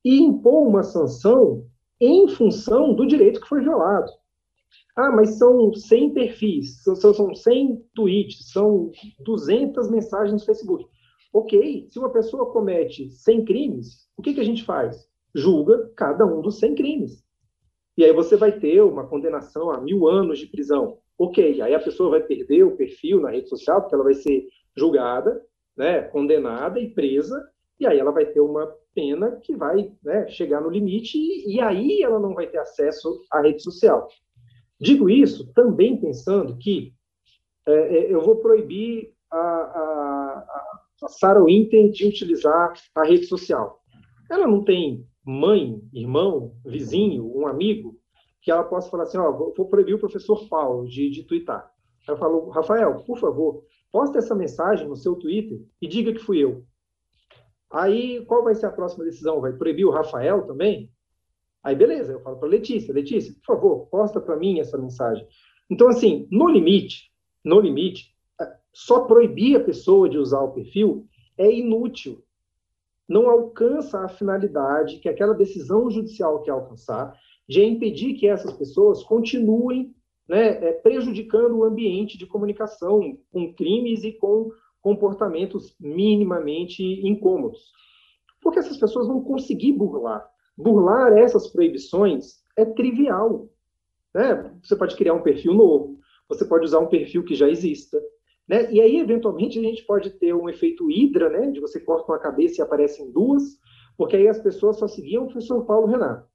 [0.03, 1.65] e impor uma sanção
[1.99, 4.11] em função do direito que foi violado.
[4.95, 10.85] Ah, mas são 100 perfis, são, são 100 tweets, são 200 mensagens no Facebook.
[11.31, 15.07] Ok, se uma pessoa comete 100 crimes, o que, que a gente faz?
[15.35, 17.23] Julga cada um dos 100 crimes.
[17.95, 20.97] E aí você vai ter uma condenação a mil anos de prisão.
[21.17, 24.47] Ok, aí a pessoa vai perder o perfil na rede social, porque ela vai ser
[24.75, 25.43] julgada,
[25.75, 27.43] né, condenada e presa,
[27.79, 31.61] e aí ela vai ter uma pena que vai né, chegar no limite e, e
[31.61, 34.07] aí ela não vai ter acesso à rede social.
[34.79, 36.93] Digo isso também pensando que
[37.67, 40.63] é, é eu vou proibir a, a,
[41.03, 43.79] a Sarah Winter de utilizar a rede social.
[44.29, 47.99] Ela não tem mãe, irmão, vizinho, um amigo,
[48.41, 51.69] que ela possa falar assim, ó, vou proibir o professor Paulo de, de twittar.
[52.07, 56.43] Eu falo, Rafael, por favor, posta essa mensagem no seu Twitter e diga que fui
[56.43, 56.63] eu.
[57.77, 59.39] Aí, qual vai ser a próxima decisão?
[59.39, 60.91] Vai proibir o Rafael também?
[61.63, 65.27] Aí, beleza, eu falo para Letícia, Letícia, por favor, posta para mim essa mensagem.
[65.69, 67.11] Então, assim, no limite,
[67.45, 68.15] no limite,
[68.73, 72.23] só proibir a pessoa de usar o perfil é inútil.
[73.07, 77.15] Não alcança a finalidade que aquela decisão judicial quer alcançar,
[77.47, 79.95] de impedir que essas pessoas continuem
[80.27, 84.51] né, é, prejudicando o ambiente de comunicação com crimes e com
[84.87, 87.73] comportamentos minimamente incômodos.
[88.41, 90.25] Porque essas pessoas vão conseguir burlar.
[90.57, 93.49] Burlar essas proibições é trivial.
[94.15, 94.49] Né?
[94.63, 98.01] Você pode criar um perfil novo, você pode usar um perfil que já exista.
[98.47, 98.71] Né?
[98.71, 101.51] E aí, eventualmente, a gente pode ter um efeito hidra, né?
[101.51, 103.43] de você corta uma cabeça e aparecem duas,
[103.97, 106.25] porque aí as pessoas só seguiam o professor Paulo Renato.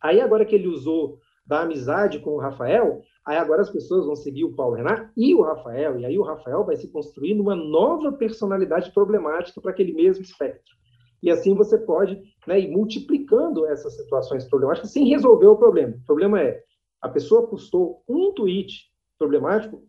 [0.00, 4.16] Aí, agora que ele usou da amizade com o Rafael, Aí agora as pessoas vão
[4.16, 7.54] seguir o Paulo Renato e o Rafael, e aí o Rafael vai se construir numa
[7.54, 10.74] nova personalidade problemática para aquele mesmo espectro.
[11.22, 15.94] E assim você pode né, ir multiplicando essas situações problemáticas sem resolver o problema.
[16.02, 16.60] O problema é,
[17.00, 19.84] a pessoa postou um tweet problemático,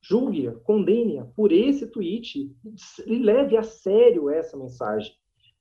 [0.00, 2.54] julgue-a, condene-a por esse tweet
[3.04, 5.12] e leve a sério essa mensagem.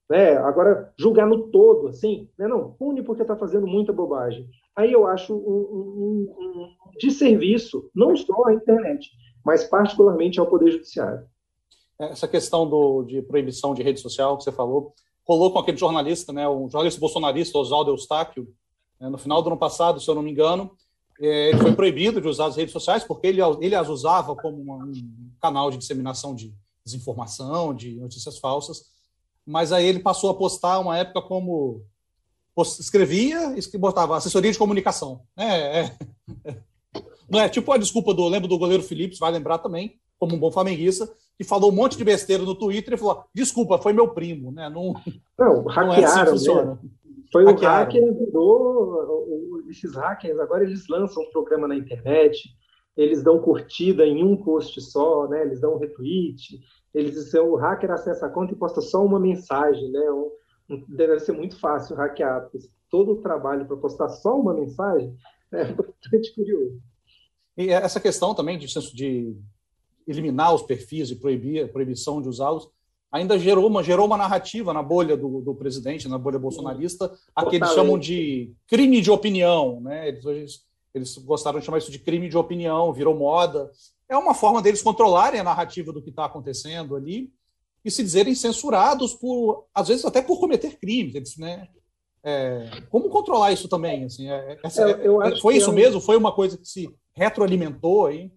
[0.08, 0.38] Né?
[0.38, 2.48] Agora, julgar no todo, assim, né?
[2.48, 4.48] não, pune porque está fazendo muita bobagem
[4.78, 9.10] aí eu acho um, um, um desserviço, não só à internet,
[9.44, 11.28] mas particularmente ao Poder Judiciário.
[12.00, 14.94] Essa questão do, de proibição de rede social que você falou,
[15.28, 18.48] rolou com aquele jornalista, né, um jornalista bolsonarista, Oswaldo Eustáquio,
[19.00, 20.72] né, no final do ano passado, se eu não me engano,
[21.20, 24.58] é, ele foi proibido de usar as redes sociais porque ele, ele as usava como
[24.58, 26.54] um canal de disseminação de
[26.86, 28.92] desinformação, de notícias falsas,
[29.44, 31.84] mas aí ele passou a postar uma época como
[32.62, 35.22] escrevia e botava assessoria de comunicação.
[35.38, 35.98] É, é,
[37.30, 40.40] não é tipo a desculpa do, lembro do goleiro Felipe, vai lembrar também, como um
[40.40, 44.10] bom flamenguista, que falou um monte de besteira no Twitter e falou: desculpa, foi meu
[44.10, 44.52] primo.
[44.52, 44.70] Né?
[44.70, 44.94] Não,
[45.38, 45.86] não, hackearam.
[45.88, 46.90] Não é assim
[47.32, 50.40] Foi o hacker que ajudou esses hackers.
[50.40, 52.50] Agora eles lançam um programa na internet,
[52.96, 55.44] eles dão curtida em um post só, né?
[55.44, 56.60] eles dão um retweet,
[56.94, 60.12] eles o hacker acessa a conta e posta só uma mensagem, né?
[60.12, 60.32] Um,
[60.88, 65.16] deve ser muito fácil hackear, porque todo o trabalho para postar só uma mensagem
[65.52, 66.80] é bastante curioso.
[67.58, 69.36] E essa questão também de, de
[70.08, 72.70] eliminar os perfis e proibir a proibição de usá-los
[73.12, 77.46] ainda gerou uma, gerou uma narrativa na bolha do, do presidente, na bolha bolsonarista, a
[77.46, 79.80] que eles chamam de crime de opinião.
[79.82, 80.10] Né?
[80.10, 83.72] Eles, eles, eles gostaram de chamar isso de crime de opinião, virou moda.
[84.10, 87.32] É uma forma deles controlarem a narrativa do que está acontecendo ali
[87.88, 91.68] e se dizerem censurados por, às vezes até por cometer crimes, né?
[92.22, 94.04] É, como controlar isso também?
[94.04, 94.58] Assim, é,
[95.02, 96.02] eu é, foi isso é mesmo?
[96.02, 98.30] Foi uma coisa que se retroalimentou aí?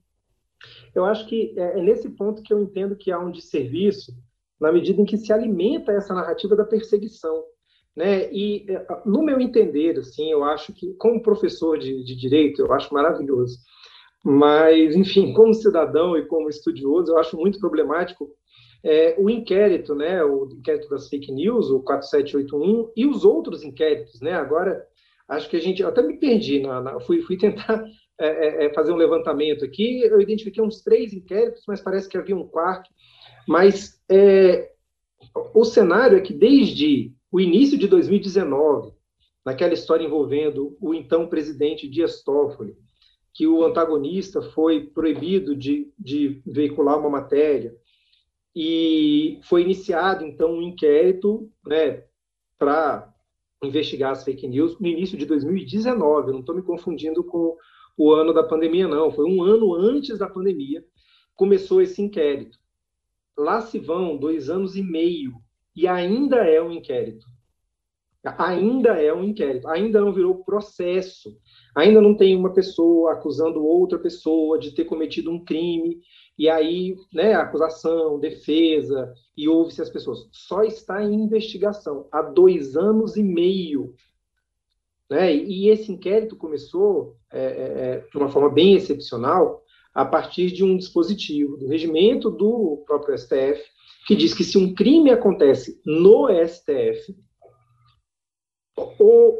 [0.94, 4.12] Eu acho que é, é nesse ponto que eu entendo que há um desserviço
[4.60, 7.42] na medida em que se alimenta essa narrativa da perseguição.
[7.96, 8.32] Né?
[8.32, 12.72] E, é, no meu entender, assim, eu acho que, como professor de, de direito, eu
[12.72, 13.58] acho maravilhoso.
[14.22, 18.30] Mas, enfim, como cidadão e como estudioso, eu acho muito problemático
[18.82, 24.20] é, o inquérito, né, o inquérito das fake news, o 4781, e os outros inquéritos,
[24.20, 24.84] né, agora,
[25.28, 27.84] acho que a gente, até me perdi, na, na fui, fui tentar
[28.18, 32.16] é, é, é, fazer um levantamento aqui, eu identifiquei uns três inquéritos, mas parece que
[32.16, 32.88] havia um quarto,
[33.46, 34.70] mas é,
[35.54, 38.92] o cenário é que desde o início de 2019,
[39.44, 42.74] naquela história envolvendo o então presidente Dias Toffoli,
[43.32, 47.74] que o antagonista foi proibido de, de veicular uma matéria,
[48.54, 52.04] e foi iniciado, então, um inquérito né,
[52.58, 53.12] para
[53.62, 56.28] investigar as fake news no início de 2019.
[56.28, 57.56] Eu não estou me confundindo com
[57.96, 59.10] o ano da pandemia, não.
[59.10, 60.84] Foi um ano antes da pandemia
[61.36, 62.58] começou esse inquérito.
[63.36, 65.32] Lá se vão dois anos e meio
[65.74, 67.24] e ainda é um inquérito.
[68.36, 71.34] Ainda é um inquérito, ainda não virou processo,
[71.74, 76.02] ainda não tem uma pessoa acusando outra pessoa de ter cometido um crime
[76.40, 80.26] e aí, né, acusação, defesa, e ouve-se as pessoas.
[80.32, 83.94] Só está em investigação há dois anos e meio.
[85.10, 85.36] Né?
[85.36, 90.64] E esse inquérito começou é, é, é, de uma forma bem excepcional a partir de
[90.64, 93.62] um dispositivo do regimento do próprio STF
[94.06, 97.14] que diz que se um crime acontece no STF,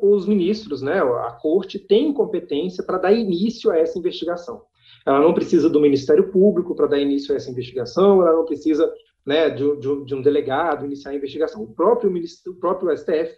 [0.03, 4.69] os ministros, né, a corte tem competência para dar início a essa investigação.
[5.07, 8.93] Ela não precisa do Ministério Público para dar início a essa investigação, ela não precisa
[9.25, 11.63] né, de, de, de, um delegado iniciar a investigação.
[11.63, 12.13] O próprio,
[12.47, 13.35] o próprio STF,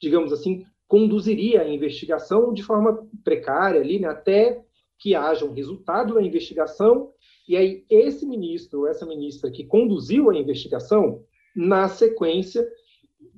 [0.00, 4.62] digamos assim, conduziria a investigação de forma precária ali, né, até
[4.98, 7.10] que haja um resultado da investigação,
[7.48, 11.22] e aí esse ministro, essa ministra que conduziu a investigação,
[11.54, 12.66] na sequência,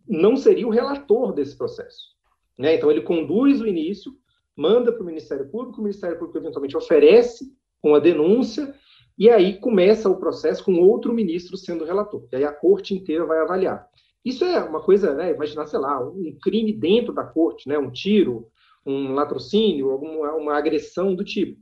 [0.06, 2.16] não seria o relator desse processo.
[2.58, 2.74] Né?
[2.74, 4.12] Então, ele conduz o início,
[4.56, 7.44] manda para o Ministério Público, o Ministério Público eventualmente oferece
[7.82, 8.74] uma denúncia,
[9.18, 12.26] e aí começa o processo com outro ministro sendo relator.
[12.32, 13.86] E aí a corte inteira vai avaliar.
[14.24, 17.90] Isso é uma coisa, né, imaginar, sei lá, um crime dentro da corte, né, um
[17.90, 18.48] tiro,
[18.84, 21.58] um latrocínio, alguma uma agressão do tipo.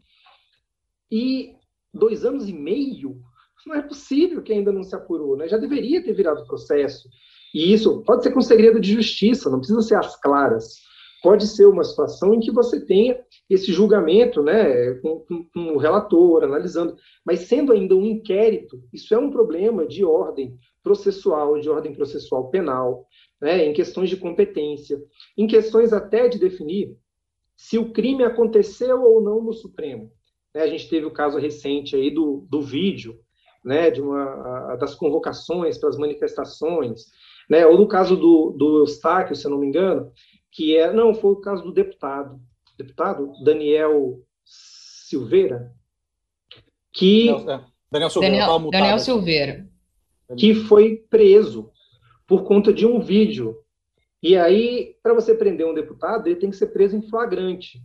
[1.11, 1.55] E
[1.93, 3.21] dois anos e meio,
[3.67, 5.49] não é possível que ainda não se apurou, né?
[5.49, 7.09] Já deveria ter virado processo.
[7.53, 10.77] E isso pode ser com segredo de justiça, não precisa ser às claras.
[11.23, 15.79] Pode ser uma situação em que você tenha esse julgamento, né, com, com, com o
[15.79, 21.69] relator, analisando, mas sendo ainda um inquérito, isso é um problema de ordem processual, de
[21.69, 23.07] ordem processual penal,
[23.41, 24.99] né, em questões de competência,
[25.37, 26.97] em questões até de definir
[27.57, 30.13] se o crime aconteceu ou não no Supremo.
[30.55, 33.19] Né, a gente teve o caso recente aí do, do vídeo,
[33.65, 37.07] né, de uma, a, das convocações para as manifestações,
[37.49, 40.13] né, ou no caso do, do Eustáquio, se eu não me engano,
[40.51, 42.41] que é, não, foi o caso do deputado,
[42.77, 45.73] deputado Daniel Silveira,
[46.93, 47.31] que...
[47.31, 49.69] É, Daniel Silveira, Daniel, Daniel Silveira.
[50.37, 51.71] Que foi preso
[52.27, 53.57] por conta de um vídeo.
[54.23, 57.81] E aí, para você prender um deputado, ele tem que ser preso em flagrante.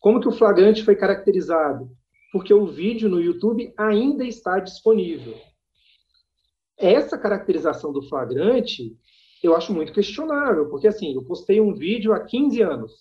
[0.00, 1.90] Como que o flagrante foi caracterizado?
[2.30, 5.34] Porque o vídeo no YouTube ainda está disponível.
[6.76, 8.96] Essa caracterização do flagrante
[9.42, 12.92] eu acho muito questionável, porque assim, eu postei um vídeo há 15 anos.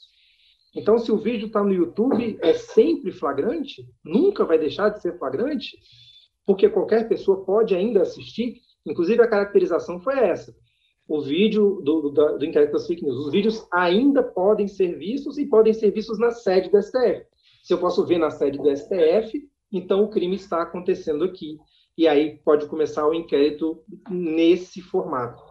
[0.75, 3.83] Então, se o vídeo está no YouTube, é sempre flagrante?
[4.03, 5.75] Nunca vai deixar de ser flagrante?
[6.45, 8.61] Porque qualquer pessoa pode ainda assistir.
[8.85, 10.53] Inclusive, a caracterização foi essa.
[11.07, 13.25] O vídeo do, do, do inquérito das fake news.
[13.25, 17.25] Os vídeos ainda podem ser vistos e podem ser vistos na sede do STF.
[17.63, 21.57] Se eu posso ver na sede do STF, então o crime está acontecendo aqui.
[21.97, 25.41] E aí pode começar o inquérito nesse formato.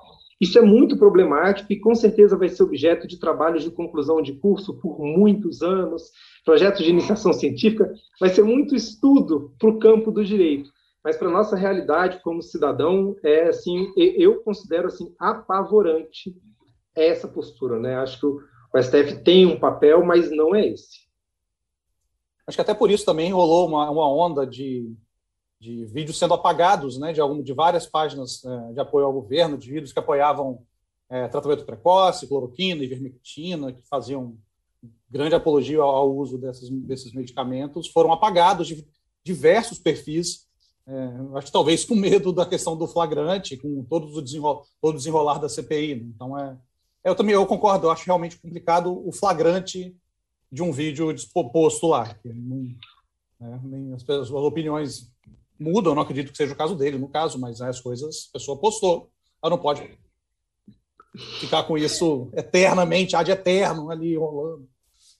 [0.41, 4.35] Isso é muito problemático e com certeza vai ser objeto de trabalhos de conclusão de
[4.35, 6.11] curso por muitos anos,
[6.45, 10.71] projetos de iniciação científica, vai ser muito estudo para o campo do direito.
[11.03, 16.37] Mas para nossa realidade como cidadão é assim, eu considero assim apavorante
[16.95, 17.97] essa postura, né?
[17.97, 18.41] Acho que o,
[18.83, 21.07] STF tem um papel, mas não é esse.
[22.47, 24.95] Acho que até por isso também rolou uma, uma onda de
[25.61, 29.57] de vídeos sendo apagados, né, de, algum, de várias páginas é, de apoio ao governo,
[29.57, 30.63] de vídeos que apoiavam
[31.09, 34.37] é, tratamento precoce, cloroquina, ivermectina, que faziam
[35.09, 38.87] grande apologia ao, ao uso desses, desses medicamentos, foram apagados de
[39.25, 40.47] diversos perfis,
[40.87, 44.95] é, acho que talvez com medo da questão do flagrante, com todo o, desenrolar, todo
[44.95, 45.97] o desenrolar da CPI.
[45.97, 46.11] Né?
[46.15, 46.57] Então, é,
[47.05, 49.97] eu também eu concordo, eu acho realmente complicado o flagrante
[50.51, 51.13] de um vídeo
[51.53, 52.17] posto lá.
[52.25, 52.77] Não,
[53.41, 55.13] né, as, as opiniões
[55.59, 58.39] mudam, não acredito que seja o caso dele, no caso, mas né, as coisas, a
[58.39, 59.11] pessoa postou,
[59.43, 59.99] ela não pode
[61.41, 64.69] ficar com isso eternamente, ad eterno ali rolando.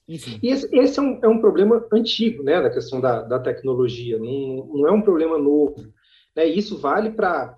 [0.07, 0.39] Enfim.
[0.41, 4.17] E esse, esse é, um, é, um, problema antigo, né, da questão da, da tecnologia,
[4.17, 5.75] não, não, é um problema novo.
[6.35, 7.57] Né, isso vale para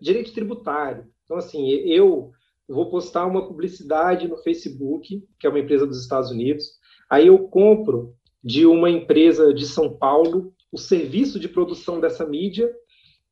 [0.00, 1.06] direito tributário.
[1.24, 2.32] Então, assim, eu
[2.66, 6.64] vou postar uma publicidade no Facebook, que é uma empresa dos Estados Unidos,
[7.10, 12.70] aí eu compro de uma empresa de São Paulo o serviço de produção dessa mídia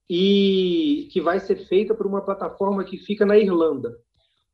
[0.08, 3.96] e que vai ser feita por uma plataforma que fica na Irlanda.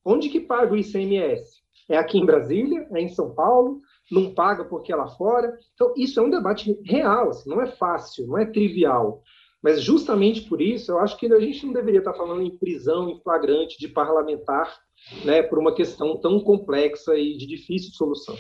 [0.04, 1.62] Onde que paga o ICMS?
[1.88, 2.88] É aqui em Brasília?
[2.92, 3.80] É em São Paulo?
[4.10, 5.56] Não paga porque é lá fora?
[5.74, 9.22] Então, isso é um debate real, assim, não é fácil, não é trivial.
[9.62, 13.08] Mas justamente por isso, eu acho que a gente não deveria estar falando em prisão
[13.08, 14.76] em flagrante de parlamentar,
[15.24, 18.36] né, por uma questão tão complexa e de difícil solução.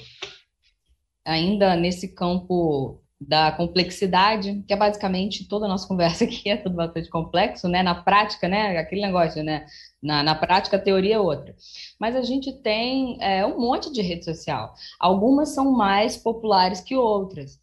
[1.24, 6.76] Ainda nesse campo da complexidade, que é basicamente toda a nossa conversa aqui, é tudo
[6.76, 7.82] bastante complexo, né?
[7.82, 8.78] Na prática, né?
[8.78, 9.66] Aquele negócio, né?
[10.02, 11.54] Na, na prática, a teoria é outra.
[11.98, 14.74] Mas a gente tem é, um monte de rede social.
[14.98, 17.60] Algumas são mais populares que outras.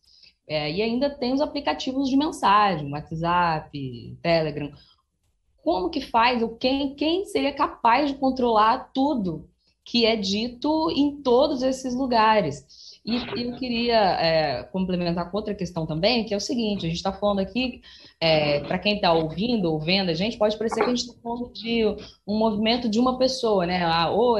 [0.48, 4.72] É, e ainda tem os aplicativos de mensagem, WhatsApp, Telegram.
[5.62, 6.42] Como que faz?
[6.42, 9.48] O quem, quem seria capaz de controlar tudo
[9.86, 12.89] que é dito em todos esses lugares?
[13.06, 16.98] E eu queria é, complementar com outra questão também, que é o seguinte: a gente
[16.98, 17.82] está falando aqui,
[18.20, 21.14] é, para quem está ouvindo ou vendo a gente, pode parecer que a gente está
[21.22, 21.86] falando de
[22.28, 23.82] um movimento de uma pessoa, né?
[23.84, 24.36] Ah, ou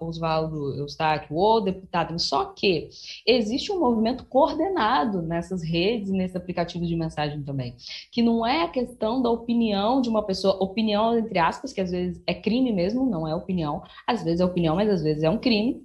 [0.00, 2.16] Oswaldo Eustáquio, ou deputado.
[2.18, 2.88] Só que
[3.26, 7.74] existe um movimento coordenado nessas redes, nesse aplicativo de mensagem também,
[8.12, 11.90] que não é a questão da opinião de uma pessoa, opinião entre aspas, que às
[11.90, 15.30] vezes é crime mesmo, não é opinião, às vezes é opinião, mas às vezes é
[15.30, 15.84] um crime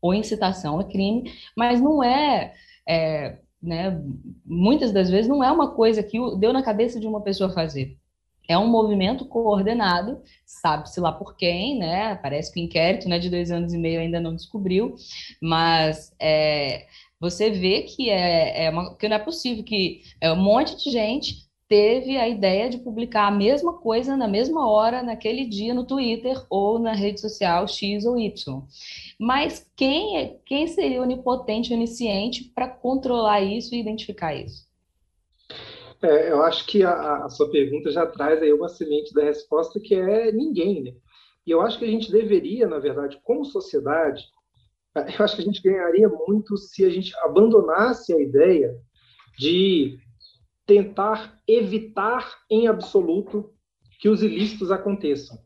[0.00, 2.54] ou incitação é crime, mas não é,
[2.88, 4.00] é né,
[4.44, 7.96] muitas das vezes não é uma coisa que deu na cabeça de uma pessoa fazer.
[8.48, 12.14] É um movimento coordenado, sabe-se lá por quem, né?
[12.14, 14.94] Parece que o inquérito né, de dois anos e meio ainda não descobriu,
[15.42, 16.86] mas é,
[17.20, 20.90] você vê que, é, é uma, que não é possível que é, um monte de
[20.90, 25.84] gente teve a ideia de publicar a mesma coisa na mesma hora, naquele dia, no
[25.84, 28.62] Twitter ou na rede social X ou Y.
[29.20, 34.66] Mas quem, é, quem seria onipotente, onisciente para controlar isso e identificar isso?
[36.02, 39.80] É, eu acho que a, a, sua pergunta já traz aí uma semente da resposta
[39.80, 40.94] que é ninguém, né?
[41.46, 44.22] E eu acho que a gente deveria, na verdade, como sociedade,
[44.94, 48.74] eu acho que a gente ganharia muito se a gente abandonasse a ideia
[49.38, 49.98] de
[50.68, 53.50] tentar evitar em absoluto
[53.98, 55.38] que os ilícitos aconteçam.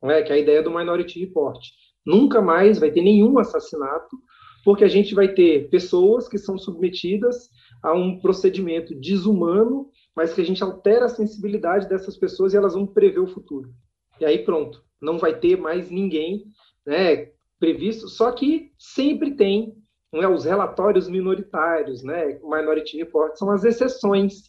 [0.00, 0.22] Não é?
[0.22, 1.58] Que é a ideia do Minority Report.
[2.06, 4.16] Nunca mais vai ter nenhum assassinato,
[4.64, 7.50] porque a gente vai ter pessoas que são submetidas
[7.82, 12.74] a um procedimento desumano, mas que a gente altera a sensibilidade dessas pessoas e elas
[12.74, 13.74] vão prever o futuro.
[14.20, 16.44] E aí pronto, não vai ter mais ninguém
[16.86, 19.74] né, previsto, só que sempre tem
[20.16, 24.44] né, os relatórios minoritários, né, Minority Report, são as exceções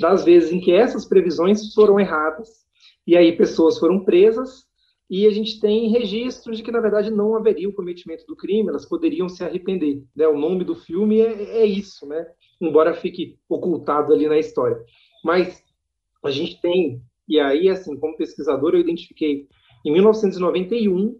[0.00, 2.48] das vezes em que essas previsões foram erradas,
[3.06, 4.64] e aí pessoas foram presas,
[5.08, 8.70] e a gente tem registros de que, na verdade, não haveria o cometimento do crime,
[8.70, 10.02] elas poderiam se arrepender.
[10.16, 10.26] Né?
[10.26, 12.26] O nome do filme é, é isso, né?
[12.60, 14.78] embora fique ocultado ali na história.
[15.22, 15.62] Mas
[16.24, 19.46] a gente tem, e aí, assim, como pesquisador, eu identifiquei
[19.84, 21.18] em 1991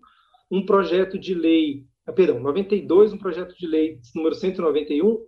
[0.50, 5.18] um projeto de lei perdão, 92, um projeto de lei número 191,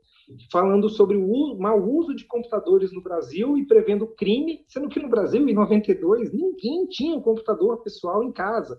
[0.50, 5.08] falando sobre o mau uso de computadores no Brasil e prevendo crime, sendo que no
[5.08, 8.76] Brasil, em 92, ninguém tinha um computador pessoal em casa.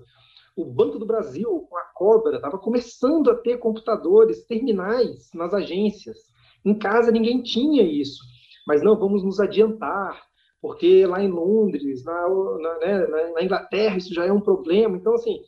[0.56, 6.18] O Banco do Brasil, a Cobra, estava começando a ter computadores, terminais nas agências.
[6.66, 8.24] Em casa ninguém tinha isso.
[8.68, 10.22] Mas não, vamos nos adiantar,
[10.62, 12.28] porque lá em Londres, na,
[12.60, 14.98] na, né, na Inglaterra, isso já é um problema.
[14.98, 15.40] Então, assim,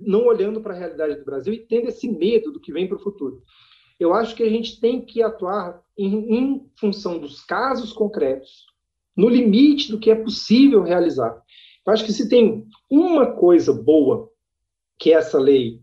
[0.00, 2.96] não olhando para a realidade do Brasil e tendo esse medo do que vem para
[2.96, 3.42] o futuro.
[3.98, 8.66] Eu acho que a gente tem que atuar em, em função dos casos concretos,
[9.16, 11.42] no limite do que é possível realizar.
[11.84, 14.30] Eu acho que se tem uma coisa boa
[14.98, 15.80] que essa lei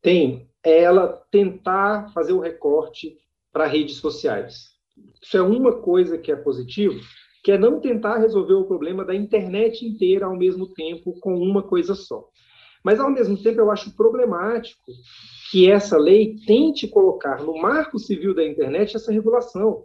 [0.00, 3.18] tem, é ela tentar fazer o recorte
[3.52, 4.70] para redes sociais.
[5.22, 6.98] Isso é uma coisa que é positivo,
[7.42, 11.62] que é não tentar resolver o problema da internet inteira ao mesmo tempo com uma
[11.62, 12.28] coisa só.
[12.84, 14.90] Mas, ao mesmo tempo, eu acho problemático
[15.50, 19.84] que essa lei tente colocar no marco civil da internet essa regulação.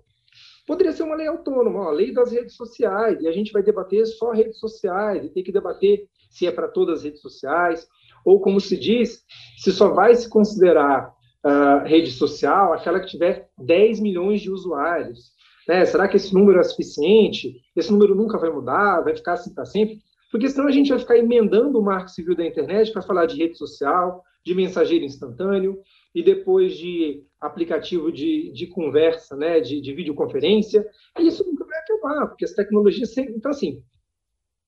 [0.67, 4.05] Poderia ser uma lei autônoma, a lei das redes sociais, e a gente vai debater
[4.05, 7.87] só redes sociais, e tem que debater se é para todas as redes sociais,
[8.23, 9.23] ou, como se diz,
[9.57, 11.13] se só vai se considerar
[11.45, 15.35] uh, rede social aquela que tiver 10 milhões de usuários.
[15.67, 15.85] Né?
[15.85, 17.61] Será que esse número é suficiente?
[17.75, 19.01] Esse número nunca vai mudar?
[19.01, 19.99] Vai ficar assim para sempre?
[20.35, 23.37] Porque senão a gente vai ficar emendando o marco civil da internet para falar de
[23.37, 25.79] rede social, de mensageiro instantâneo,
[26.13, 30.85] e depois de aplicativo de, de conversa, né, de, de videoconferência,
[31.17, 33.33] e isso nunca vai acabar, porque as tecnologias sempre.
[33.33, 33.81] Então, assim,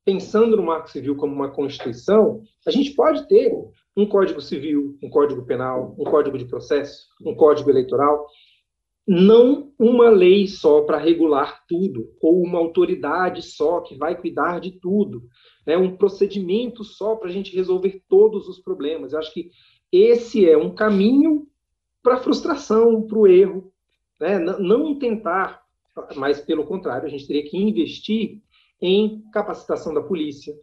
[0.06, 3.52] pensando no marco civil como uma constituição, a gente pode ter
[3.94, 8.26] um código civil, um código penal, um código de processo, um código eleitoral,
[9.06, 14.72] não uma lei só para regular tudo, ou uma autoridade só que vai cuidar de
[14.80, 15.24] tudo
[15.68, 19.12] né, um procedimento só para a gente resolver todos os problemas.
[19.12, 19.52] Eu acho que
[19.92, 21.46] esse é um caminho
[22.02, 23.74] para a frustração, para o erro.
[24.18, 24.40] Né?
[24.40, 25.62] Não tentar,
[26.16, 28.42] mas pelo contrário, a gente teria que investir
[28.82, 30.56] em capacitação da polícia,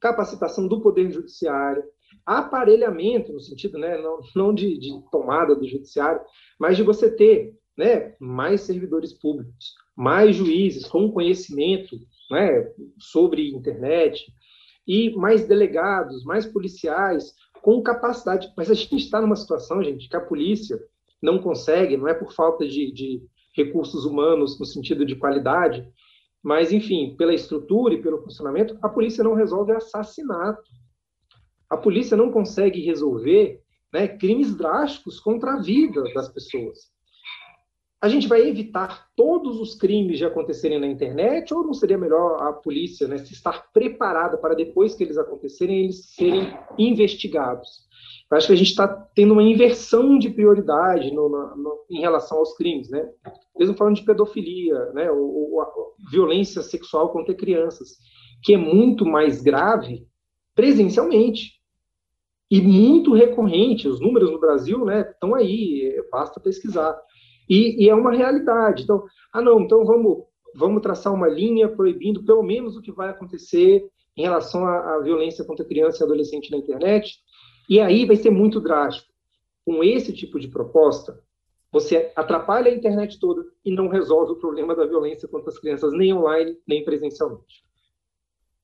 [0.00, 1.84] capacitação do Poder Judiciário,
[2.24, 6.22] aparelhamento, no sentido né, não, não de, de tomada do Judiciário,
[6.58, 11.96] mas de você ter né, mais servidores públicos, mais juízes com conhecimento
[12.30, 14.32] né, sobre internet,
[14.86, 18.52] e mais delegados, mais policiais, com capacidade.
[18.56, 20.78] Mas a gente está numa situação, gente, que a polícia
[21.20, 23.22] não consegue, não é por falta de, de
[23.54, 25.88] recursos humanos no sentido de qualidade,
[26.42, 30.62] mas, enfim, pela estrutura e pelo funcionamento, a polícia não resolve assassinato.
[31.68, 33.60] A polícia não consegue resolver
[33.92, 36.92] né, crimes drásticos contra a vida das pessoas.
[38.06, 42.40] A gente vai evitar todos os crimes de acontecerem na internet ou não seria melhor
[42.40, 47.86] a polícia né, se estar preparada para depois que eles acontecerem, eles serem investigados?
[48.30, 52.38] Eu acho que a gente está tendo uma inversão de prioridade no, no, em relação
[52.38, 53.08] aos crimes, né?
[53.56, 55.10] Mesmo falando de pedofilia, né?
[55.10, 57.96] Ou, ou violência sexual contra crianças,
[58.42, 60.06] que é muito mais grave
[60.54, 61.52] presencialmente
[62.50, 63.88] e muito recorrente.
[63.88, 65.08] Os números no Brasil, né?
[65.08, 66.96] Estão aí, basta pesquisar.
[67.48, 68.82] E, e, é uma realidade.
[68.82, 70.24] Então, ah, não, então vamos,
[70.54, 75.00] vamos traçar uma linha proibindo pelo menos o que vai acontecer em relação à, à
[75.00, 77.18] violência contra criança e adolescente na internet.
[77.68, 79.12] E aí vai ser muito drástico.
[79.64, 81.20] Com esse tipo de proposta,
[81.72, 85.92] você atrapalha a internet toda e não resolve o problema da violência contra as crianças,
[85.92, 87.64] nem online, nem presencialmente.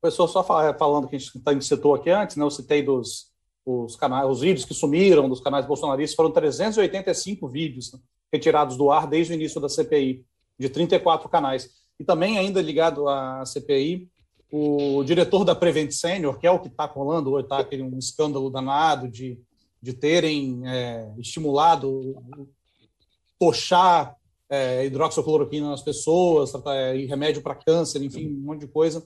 [0.00, 3.32] Professor, só falando que a gente tá citou aqui antes, né, eu citei dos
[3.64, 8.00] os canais, os vídeos que sumiram dos canais bolsonaristas, foram 385 vídeos, né?
[8.32, 10.24] Retirados do ar desde o início da CPI,
[10.58, 11.70] de 34 canais.
[12.00, 14.08] E também, ainda ligado à CPI,
[14.50, 17.98] o diretor da Prevent Senior, que é o que está rolando hoje, está aquele um
[17.98, 19.38] escândalo danado de,
[19.80, 22.16] de terem é, estimulado
[23.38, 24.14] tochar
[24.48, 29.04] é, hidroxicloroquina nas pessoas, tratar, e remédio para câncer, enfim, um monte de coisa.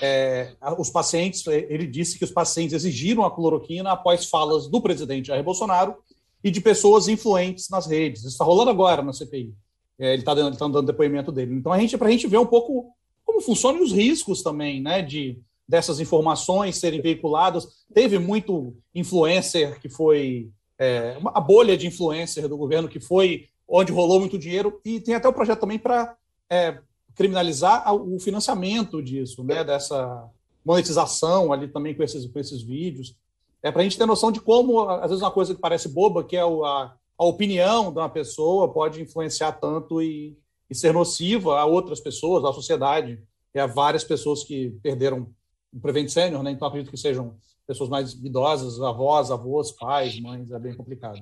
[0.00, 5.28] É, os pacientes, ele disse que os pacientes exigiram a cloroquina após falas do presidente
[5.28, 5.96] Jair Bolsonaro
[6.42, 8.20] e de pessoas influentes nas redes.
[8.20, 9.54] Isso está rolando agora na CPI.
[9.98, 11.54] É, ele está dando, tá dando depoimento dele.
[11.54, 12.92] Então, a gente, para a gente ver um pouco
[13.24, 17.66] como funcionam os riscos também, né, de dessas informações serem veiculadas.
[17.92, 23.92] Teve muito influencer que foi é, a bolha de influencer do governo que foi onde
[23.92, 26.16] rolou muito dinheiro e tem até o projeto também para
[26.48, 26.78] é,
[27.14, 30.30] criminalizar o financiamento disso, né, dessa
[30.64, 33.16] monetização ali também com esses, com esses vídeos
[33.62, 36.24] é para a gente ter noção de como, às vezes, uma coisa que parece boba,
[36.24, 40.36] que é a, a opinião de uma pessoa, pode influenciar tanto e,
[40.70, 43.20] e ser nociva a outras pessoas, à sociedade,
[43.54, 45.28] e a várias pessoas que perderam
[45.72, 46.50] o Prevent Senior, né?
[46.50, 47.36] Então, acredito que sejam
[47.66, 51.18] pessoas mais idosas, avós, avós, pais, mães, é bem complicado.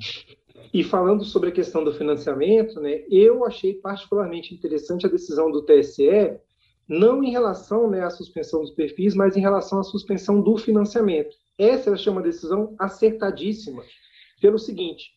[0.72, 5.62] E falando sobre a questão do financiamento, né, eu achei particularmente interessante a decisão do
[5.62, 6.38] TSE,
[6.88, 11.34] não em relação né, à suspensão dos perfis, mas em relação à suspensão do financiamento.
[11.58, 13.82] Essa eu achei uma decisão acertadíssima,
[14.40, 15.12] pelo seguinte: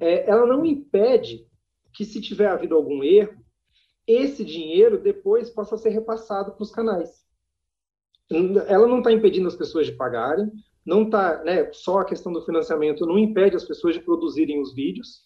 [0.00, 1.46] é, ela não impede
[1.92, 3.44] que, se tiver havido algum erro,
[4.06, 7.26] esse dinheiro depois possa ser repassado para os canais.
[8.66, 10.50] Ela não está impedindo as pessoas de pagarem,
[10.84, 14.74] não está, né, só a questão do financiamento não impede as pessoas de produzirem os
[14.74, 15.22] vídeos,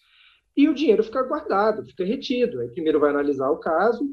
[0.55, 2.59] e o dinheiro fica guardado, fica retido.
[2.59, 4.03] Aí primeiro vai analisar o caso,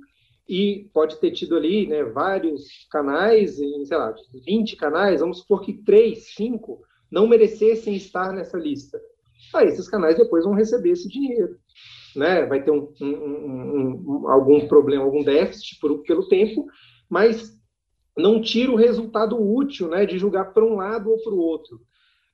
[0.51, 4.12] e pode ter tido ali né, vários canais, sei lá,
[4.44, 9.01] 20 canais, vamos supor que 3, 5 não merecessem estar nessa lista.
[9.55, 11.57] Aí esses canais depois vão receber esse dinheiro.
[12.16, 12.44] Né?
[12.46, 16.66] Vai ter um, um, um, algum problema, algum déficit por, pelo tempo,
[17.09, 17.57] mas
[18.18, 21.80] não tira o resultado útil né, de julgar para um lado ou para o outro.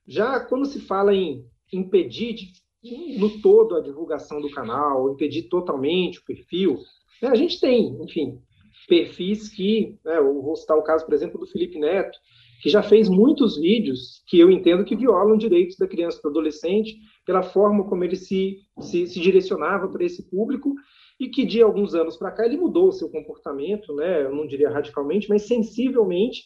[0.07, 6.17] Já quando se fala em impedir de, no todo a divulgação do canal, impedir totalmente
[6.17, 6.79] o perfil,
[7.21, 8.39] a gente tem, enfim,
[8.87, 12.17] perfis que, né, vou citar o caso, por exemplo, do Felipe Neto,
[12.61, 16.29] que já fez muitos vídeos que eu entendo que violam direitos da criança e do
[16.29, 20.73] adolescente pela forma como ele se, se, se direcionava para esse público
[21.19, 24.47] e que de alguns anos para cá ele mudou o seu comportamento, né, eu não
[24.47, 26.43] diria radicalmente, mas sensivelmente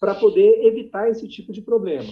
[0.00, 2.10] para poder evitar esse tipo de problema.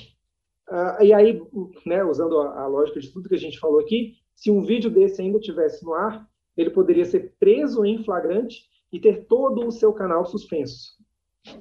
[0.69, 1.41] Uh, e aí,
[1.85, 4.89] né, usando a, a, lógica de tudo que a gente falou aqui, se um vídeo
[4.89, 6.25] desse ainda tivesse no ar,
[6.61, 11.01] ele poderia ser preso em flagrante e ter todo o seu canal suspenso.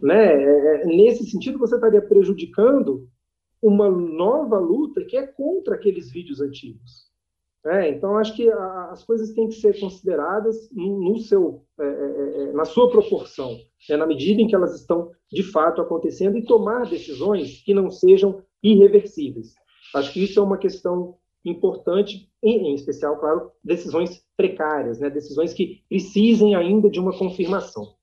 [0.02, 0.34] Né?
[0.34, 3.08] É, é, nesse sentido, você estaria prejudicando
[3.62, 7.10] uma nova luta que é contra aqueles vídeos antigos.
[7.66, 12.52] É, então, acho que as coisas têm que ser consideradas no seu, é, é, é
[12.54, 13.58] na sua proporção,
[13.90, 13.98] né?
[13.98, 18.42] na medida em que elas estão de fato acontecendo e tomar decisões que não sejam
[18.64, 19.56] irreversíveis.
[19.94, 25.10] Acho que isso é uma questão importante, em, em especial, claro, decisões precárias, né?
[25.10, 27.96] decisões que precisem ainda de uma confirmação.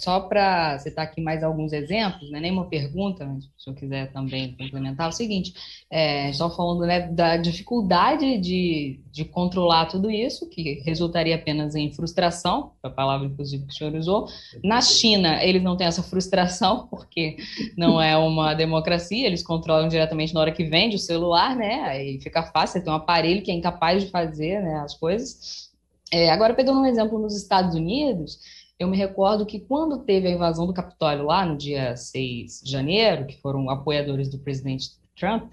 [0.00, 4.10] Só para citar aqui mais alguns exemplos, né, nem uma pergunta, mas se eu quiser
[4.10, 5.52] também complementar, é o seguinte,
[5.90, 11.92] é, só falando né, da dificuldade de, de controlar tudo isso, que resultaria apenas em
[11.92, 14.26] frustração, a palavra, inclusive, que o senhor usou.
[14.64, 17.36] Na China, eles não têm essa frustração, porque
[17.76, 22.18] não é uma democracia, eles controlam diretamente na hora que vende o celular, né, aí
[22.22, 25.68] fica fácil, você tem um aparelho que é incapaz de fazer né, as coisas.
[26.12, 28.40] É, agora, pegando um exemplo nos Estados Unidos,
[28.80, 32.72] eu me recordo que quando teve a invasão do Capitólio lá no dia 6 de
[32.72, 35.52] janeiro, que foram apoiadores do presidente Trump,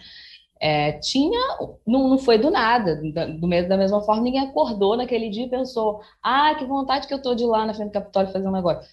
[0.62, 1.40] É, tinha,
[1.86, 6.02] não, não foi do nada, do, da mesma forma, ninguém acordou naquele dia e pensou,
[6.24, 8.52] ah, que vontade que eu tô de ir lá na frente do Capitólio fazer um
[8.52, 8.90] negócio.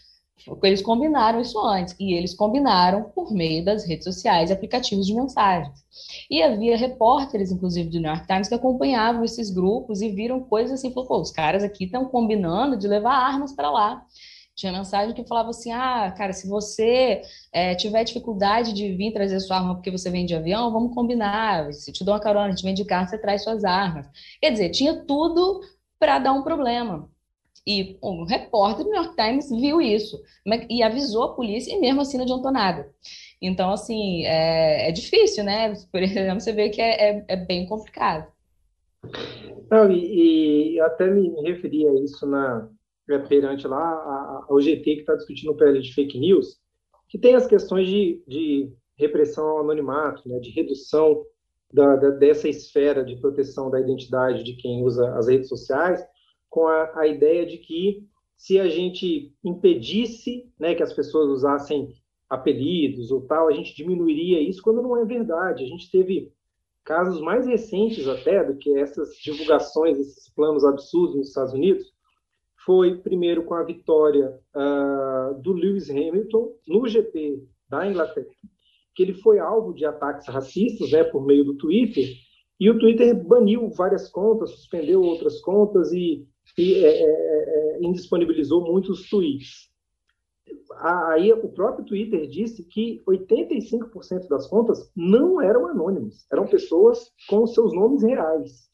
[0.62, 5.14] Eles combinaram isso antes, e eles combinaram por meio das redes sociais e aplicativos de
[5.14, 5.84] mensagens.
[6.30, 10.78] E havia repórteres, inclusive, do New York Times, que acompanhavam esses grupos e viram coisas
[10.78, 14.04] assim, falou, pô, os caras aqui estão combinando de levar armas para lá.
[14.54, 17.22] Tinha mensagem que falava assim: ah, cara, se você
[17.52, 21.72] é, tiver dificuldade de vir trazer sua arma porque você vem de avião, vamos combinar.
[21.72, 24.06] Se te dou uma carona, a gente vem de carro, você traz suas armas.
[24.40, 25.60] Quer dizer, tinha tudo
[25.98, 27.10] para dar um problema.
[27.66, 30.22] E um repórter do New York Times viu isso
[30.68, 32.90] e avisou a polícia e mesmo assim não adiantou nada.
[33.40, 35.72] Então, assim, é, é difícil, né?
[35.90, 38.30] Por exemplo, você vê que é, é, é bem complicado.
[39.70, 42.68] Não, e, e até me referi a isso na,
[43.28, 46.58] perante lá ao GT que está discutindo o PL de fake news,
[47.08, 51.24] que tem as questões de, de repressão ao anonimato, né, de redução
[51.72, 56.04] da, da, dessa esfera de proteção da identidade de quem usa as redes sociais,
[56.54, 61.92] com a, a ideia de que se a gente impedisse né, que as pessoas usassem
[62.30, 65.64] apelidos ou tal, a gente diminuiria isso, quando não é verdade.
[65.64, 66.32] A gente teve
[66.84, 71.92] casos mais recentes até do que essas divulgações, esses planos absurdos nos Estados Unidos,
[72.64, 78.30] foi primeiro com a vitória uh, do Lewis Hamilton no GP da Inglaterra,
[78.94, 82.06] que ele foi alvo de ataques racistas, né, por meio do Twitter,
[82.60, 86.24] e o Twitter baniu várias contas, suspendeu outras contas e,
[86.56, 89.72] e é, é, é, indisponibilizou muitos tweets.
[90.78, 97.46] Aí o próprio Twitter disse que 85% das contas não eram anônimas, eram pessoas com
[97.46, 98.68] seus nomes reais.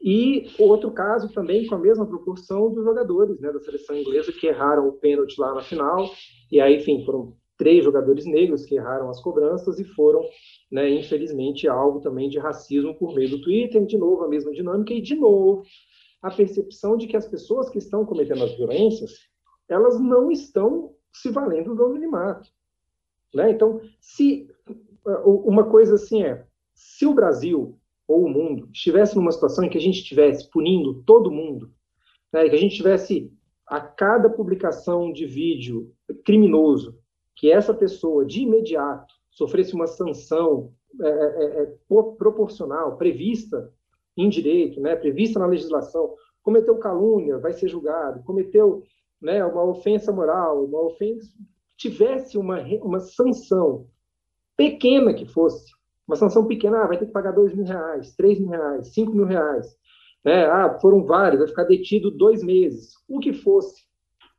[0.00, 4.46] E outro caso também com a mesma proporção dos jogadores né, da seleção inglesa que
[4.46, 6.10] erraram o pênalti lá na final.
[6.52, 10.20] E aí, enfim, foram três jogadores negros que erraram as cobranças e foram,
[10.70, 13.84] né, infelizmente, alvo também de racismo por meio do Twitter.
[13.86, 15.62] De novo, a mesma dinâmica e, de novo,
[16.24, 19.28] a percepção de que as pessoas que estão cometendo as violências,
[19.68, 22.48] elas não estão se valendo do anonimato.
[23.34, 23.50] Né?
[23.50, 24.48] Então, se
[25.22, 29.76] uma coisa assim é, se o Brasil ou o mundo estivesse numa situação em que
[29.76, 31.70] a gente estivesse punindo todo mundo,
[32.32, 33.30] né, que a gente tivesse
[33.66, 35.92] a cada publicação de vídeo
[36.24, 36.98] criminoso,
[37.36, 40.72] que essa pessoa de imediato sofresse uma sanção
[41.02, 41.74] é, é, é, é
[42.16, 43.70] proporcional, prevista
[44.16, 48.82] em direito, né, prevista na legislação, cometeu calúnia, vai ser julgado, cometeu
[49.20, 51.28] né, uma ofensa moral, uma ofensa,
[51.76, 53.86] tivesse uma, uma sanção
[54.56, 55.72] pequena que fosse,
[56.06, 59.12] uma sanção pequena, ah, vai ter que pagar dois mil reais, três mil reais, cinco
[59.12, 59.74] mil reais.
[60.24, 60.44] Né?
[60.46, 62.92] Ah, foram vários, vai ficar detido dois meses.
[63.08, 63.82] O que fosse.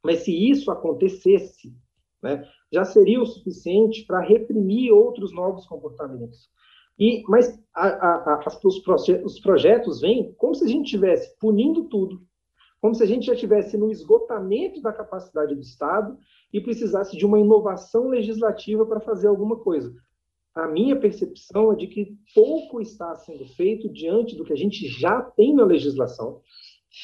[0.04, 1.76] Mas se isso acontecesse,
[2.22, 6.50] né, já seria o suficiente para reprimir outros novos comportamentos.
[6.98, 11.38] E, mas a, a, a, os, projetos, os projetos vêm como se a gente estivesse
[11.40, 12.22] punindo tudo,
[12.82, 16.18] como se a gente já estivesse no esgotamento da capacidade do Estado
[16.54, 19.94] e precisasse de uma inovação legislativa para fazer alguma coisa
[20.56, 24.88] a minha percepção é de que pouco está sendo feito diante do que a gente
[24.88, 26.40] já tem na legislação.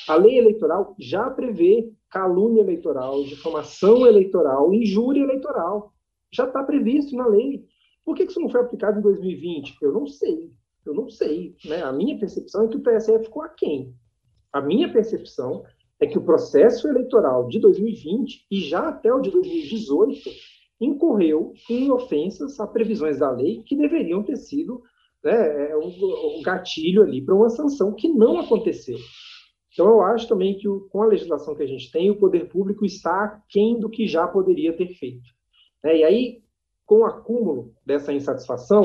[0.07, 5.91] A lei eleitoral já prevê calúnia eleitoral, difamação eleitoral, injúria eleitoral.
[6.31, 7.65] Já está previsto na lei.
[8.05, 9.77] Por que isso não foi aplicado em 2020?
[9.81, 10.51] Eu não sei.
[10.85, 11.55] Eu não sei.
[11.65, 11.83] Né?
[11.83, 13.93] A minha percepção é que o TSE ficou aquém.
[14.51, 15.63] A minha percepção
[15.99, 20.29] é que o processo eleitoral de 2020 e já até o de 2018
[20.79, 24.81] incorreu em ofensas a previsões da lei que deveriam ter sido
[25.23, 28.97] né, é, um, um gatilho ali para uma sanção que não aconteceu.
[29.71, 32.83] Então, eu acho também que com a legislação que a gente tem, o poder público
[32.83, 35.29] está aquém do que já poderia ter feito.
[35.83, 36.43] É, e aí,
[36.91, 38.83] com o acúmulo dessa insatisfação,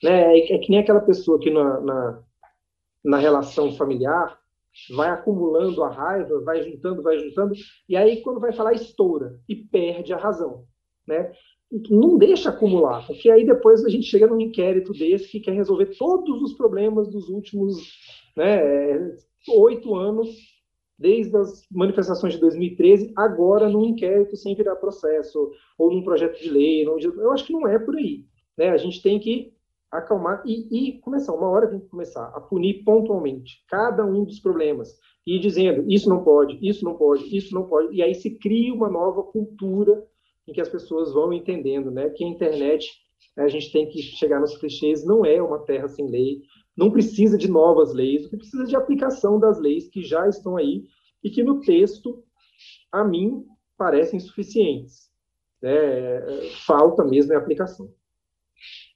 [0.00, 2.22] né, é, é que nem aquela pessoa que na, na,
[3.04, 4.38] na relação familiar
[4.94, 7.54] vai acumulando a raiva, vai juntando, vai juntando,
[7.88, 10.68] e aí quando vai falar estoura e perde a razão
[11.08, 11.32] né?
[11.90, 15.96] Não deixa acumular, porque aí depois a gente chega num inquérito desse que quer resolver
[15.98, 17.92] todos os problemas dos últimos
[18.36, 18.60] né,
[19.48, 20.28] oito anos,
[20.98, 26.50] desde as manifestações de 2013, agora num inquérito sem virar processo, ou num projeto de
[26.50, 26.84] lei.
[26.84, 28.24] Eu acho que não é por aí.
[28.56, 28.70] Né?
[28.70, 29.52] A gente tem que
[29.90, 31.32] acalmar e, e, começar.
[31.32, 36.08] Uma hora tem que começar a punir pontualmente cada um dos problemas e dizendo isso
[36.08, 37.94] não pode, isso não pode, isso não pode.
[37.94, 40.04] E aí se cria uma nova cultura
[40.46, 42.88] em que as pessoas vão entendendo, né, que a internet
[43.36, 46.40] a gente tem que chegar nos clichês, não é uma terra sem lei,
[46.78, 50.56] não precisa de novas leis, o que precisa de aplicação das leis que já estão
[50.56, 50.84] aí
[51.24, 52.22] e que no texto,
[52.92, 53.44] a mim,
[53.76, 55.10] parecem suficientes.
[55.60, 55.72] Né?
[56.64, 57.92] Falta mesmo a aplicação.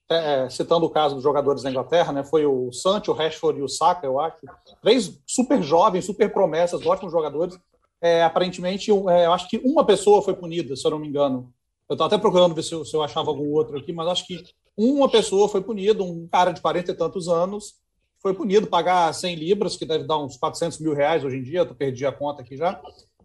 [0.08, 3.62] é, citando o caso dos jogadores da Inglaterra, né, foi o Sancho, o Rashford e
[3.62, 4.36] o Saka, eu acho,
[4.80, 7.58] três super jovens, super promessas, ótimos jogadores.
[8.00, 11.52] É, aparentemente, é, eu acho que uma pessoa foi punida, se eu não me engano.
[11.88, 14.26] Eu estava até procurando ver se eu, se eu, achava algum outro aqui, mas acho
[14.26, 14.44] que
[14.76, 17.74] uma pessoa foi punida, um cara de 40 e tantos anos,
[18.20, 21.60] foi punido, pagar 100 libras, que deve dar uns 400 mil reais hoje em dia,
[21.60, 22.80] eu perdi a conta aqui já,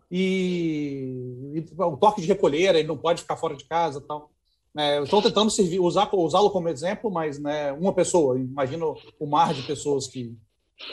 [0.10, 4.32] e, e o toque de recolher, ele não pode ficar fora de casa tal.
[4.76, 9.64] É, estou tentando usar, usá-lo como exemplo, mas né, uma pessoa, imagino o mar de
[9.64, 10.36] pessoas que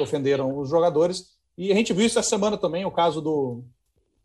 [0.01, 1.35] ofenderam os jogadores.
[1.57, 3.63] E a gente viu isso essa semana também, o caso do.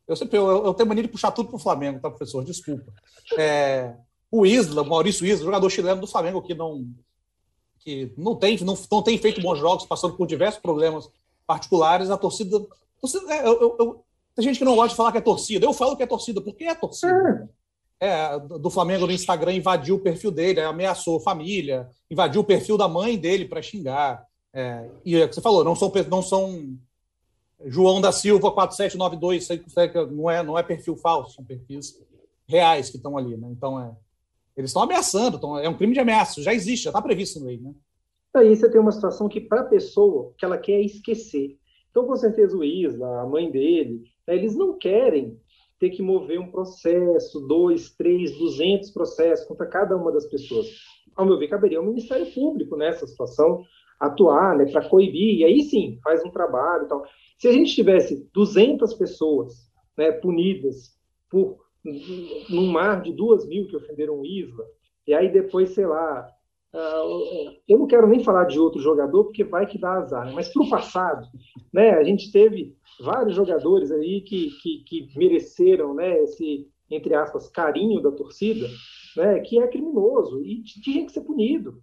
[0.08, 2.44] Eu sempre eu, eu tenho mania de puxar tudo para o Flamengo, tá, professor?
[2.44, 2.92] Desculpa.
[3.38, 3.94] É,
[4.32, 6.88] o Isla, o Maurício Isla, jogador chileno do Flamengo, que não,
[7.80, 11.10] que não, tem, não, não tem feito bons jogos, passando por diversos problemas
[11.48, 12.60] particulares, a torcida.
[13.00, 14.04] torcida é, eu, eu,
[14.36, 15.66] tem gente que não gosta de falar que é torcida.
[15.66, 17.50] Eu falo que é torcida, porque é torcida.
[17.54, 17.60] É
[18.00, 22.88] é, do Flamengo no Instagram invadiu o perfil dele, ameaçou família, invadiu o perfil da
[22.88, 24.26] mãe dele para xingar.
[24.54, 26.78] É, e é o que você falou, não são, não são
[27.66, 29.48] João da Silva 4792,
[30.12, 32.02] não é, não é perfil falso, são perfis
[32.48, 33.36] reais que estão ali.
[33.36, 33.50] Né?
[33.52, 33.92] Então, é,
[34.60, 37.46] eles estão ameaçando, então, é um crime de ameaça, já existe, já está previsto no
[37.46, 37.60] lei.
[37.60, 37.74] Né?
[38.36, 41.58] Aí você tem uma situação que, para a pessoa, que ela quer esquecer.
[41.90, 45.40] Então, com certeza, o Isla, a mãe dele, né, eles não querem
[45.80, 50.68] ter que mover um processo, dois, três, duzentos processos contra cada uma das pessoas.
[51.16, 53.64] Ao meu ver, caberia ao Ministério Público nessa situação
[54.00, 57.04] atuar, né, para coibir, e aí sim, faz um trabalho e tal.
[57.38, 60.98] Se a gente tivesse 200 pessoas né, punidas
[61.30, 64.66] por num mar de duas mil que ofenderam o Isla,
[65.08, 66.30] e aí depois, sei lá,
[66.74, 70.34] uh, eu não quero nem falar de outro jogador, porque vai que dá azar, né?
[70.34, 71.28] mas para o passado,
[71.74, 77.50] né, a gente teve vários jogadores aí que, que, que mereceram né, esse, entre aspas,
[77.50, 78.68] carinho da torcida,
[79.16, 81.82] né, que é criminoso e tinha que ser punido.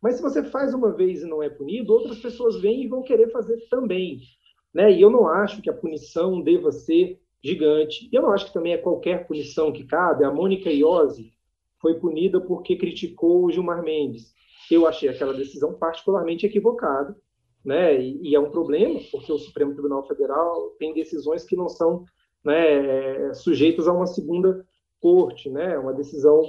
[0.00, 3.02] Mas se você faz uma vez e não é punido, outras pessoas vêm e vão
[3.02, 4.20] querer fazer também.
[4.72, 4.92] Né?
[4.92, 8.08] E eu não acho que a punição deva ser gigante.
[8.12, 10.24] Eu não acho que também é qualquer punição que cabe.
[10.24, 11.32] A Mônica Iose
[11.80, 14.34] foi punida porque criticou o Gilmar Mendes.
[14.70, 17.16] Eu achei aquela decisão particularmente equivocada
[17.64, 18.00] né?
[18.00, 22.04] E, e, é um problema, porque o Supremo Tribunal Federal tem decisões que não são
[22.44, 24.64] né, sujeitas a uma segunda
[25.00, 25.78] corte, né?
[25.78, 26.42] Uma decisão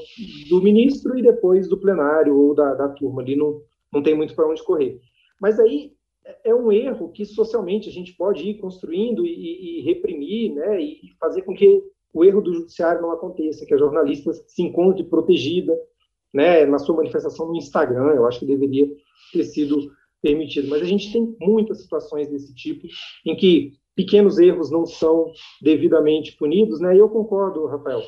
[0.49, 3.61] do ministro e depois do plenário ou da, da turma ali não,
[3.91, 4.99] não tem muito para onde correr.
[5.39, 5.93] Mas aí
[6.43, 10.81] é um erro que socialmente a gente pode ir construindo e, e, reprimir, né?
[10.81, 11.81] E fazer com que
[12.13, 15.77] o erro do judiciário não aconteça, que a jornalista se encontre protegida,
[16.33, 16.65] né?
[16.65, 18.87] Na sua manifestação no Instagram, eu acho que deveria
[19.31, 20.67] ter sido permitido.
[20.69, 22.87] Mas a gente tem muitas situações desse tipo
[23.25, 26.95] em que pequenos erros não são devidamente punidos, né?
[26.95, 28.01] E eu concordo, Rafael,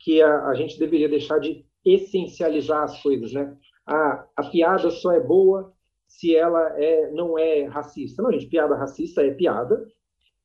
[0.00, 3.56] que a, a gente deveria deixar de essencializar as coisas, né?
[3.86, 5.72] A, a piada só é boa
[6.08, 8.22] se ela é, não é racista.
[8.22, 9.86] Não, gente, piada racista é piada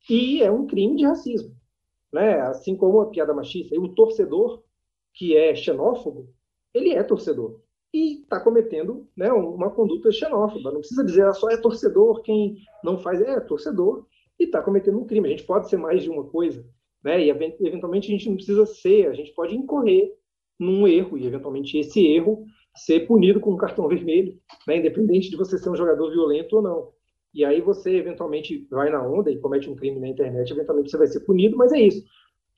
[0.08, 1.56] e é um crime de racismo,
[2.12, 2.40] né?
[2.42, 3.74] Assim como a piada machista.
[3.74, 4.62] E o torcedor
[5.14, 6.28] que é xenófobo,
[6.72, 7.60] ele é torcedor
[7.92, 10.72] e está cometendo né, uma conduta xenófoba.
[10.72, 14.06] Não precisa dizer ah, só é torcedor quem não faz, é torcedor
[14.38, 15.28] e está cometendo um crime.
[15.28, 16.66] A gente pode ser mais de uma coisa,
[17.02, 17.24] né?
[17.24, 20.12] E eventualmente a gente não precisa ser, a gente pode incorrer
[20.58, 22.44] num erro e eventualmente esse erro
[22.74, 24.78] ser punido com um cartão vermelho, né?
[24.78, 26.88] independente de você ser um jogador violento ou não.
[27.32, 30.96] E aí você eventualmente vai na onda e comete um crime na internet, eventualmente você
[30.96, 32.04] vai ser punido, mas é isso.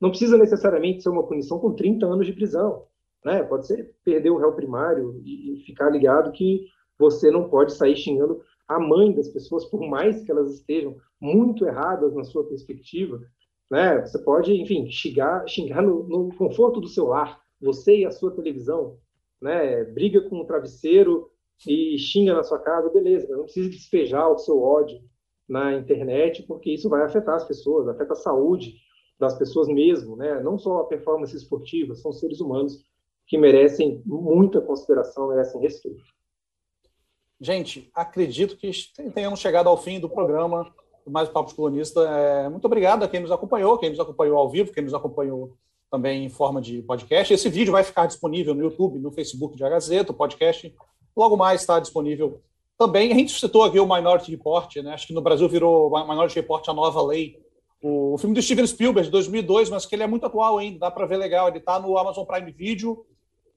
[0.01, 2.85] Não precisa necessariamente ser uma punição com 30 anos de prisão.
[3.25, 3.43] Né?
[3.43, 6.67] Pode ser perder o réu primário e ficar ligado que
[6.99, 11.67] você não pode sair xingando a mãe das pessoas, por mais que elas estejam muito
[11.67, 13.21] erradas na sua perspectiva.
[13.71, 14.01] Né?
[14.01, 18.31] Você pode, enfim, xingar, xingar no, no conforto do seu lar, você e a sua
[18.31, 18.99] televisão.
[19.47, 19.84] Né?
[19.84, 21.30] Briga com o travesseiro
[21.68, 25.01] e xinga na sua casa, beleza, não precisa despejar o seu ódio
[25.49, 28.74] na internet, porque isso vai afetar as pessoas, afeta a saúde
[29.16, 30.42] das pessoas mesmo, né?
[30.42, 32.84] não só a performance esportiva, são seres humanos
[33.24, 36.03] que merecem muita consideração, merecem respeito.
[37.40, 38.68] Gente, acredito que
[39.14, 40.74] tenhamos chegado ao fim do programa
[41.07, 42.01] Mais Papo Colunista.
[42.01, 45.57] É, muito obrigado a quem nos acompanhou, quem nos acompanhou ao vivo, quem nos acompanhou
[45.91, 47.32] também em forma de podcast.
[47.32, 50.74] Esse vídeo vai ficar disponível no YouTube, no Facebook de A Gazeta, o podcast
[51.16, 52.41] logo mais está disponível
[52.78, 53.11] também.
[53.11, 54.93] A gente citou aqui o Minority Report, né?
[54.93, 57.41] acho que no Brasil virou Minority Report a nova lei.
[57.82, 60.91] O filme do Steven Spielberg, de 2002, mas que ele é muito atual ainda, dá
[60.91, 61.49] para ver legal.
[61.49, 63.07] Ele está no Amazon Prime Video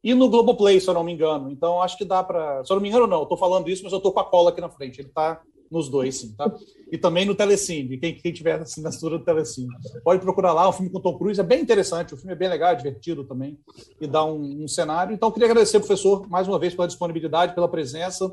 [0.03, 1.51] e no Globoplay, se eu não me engano.
[1.51, 2.63] Então, acho que dá para.
[2.63, 4.51] Se eu não me engano, não, estou falando isso, mas eu estou com a cola
[4.51, 4.99] aqui na frente.
[4.99, 6.51] Ele está nos dois, sim, tá?
[6.91, 9.69] E também no Telecine, quem, quem tiver assinatura do Telecine.
[10.03, 12.49] Pode procurar lá, o filme com Tom Cruise é bem interessante, o filme é bem
[12.49, 13.59] legal, é divertido também,
[14.01, 15.13] e dá um, um cenário.
[15.13, 18.31] Então, queria agradecer, professor, mais uma vez pela disponibilidade, pela presença.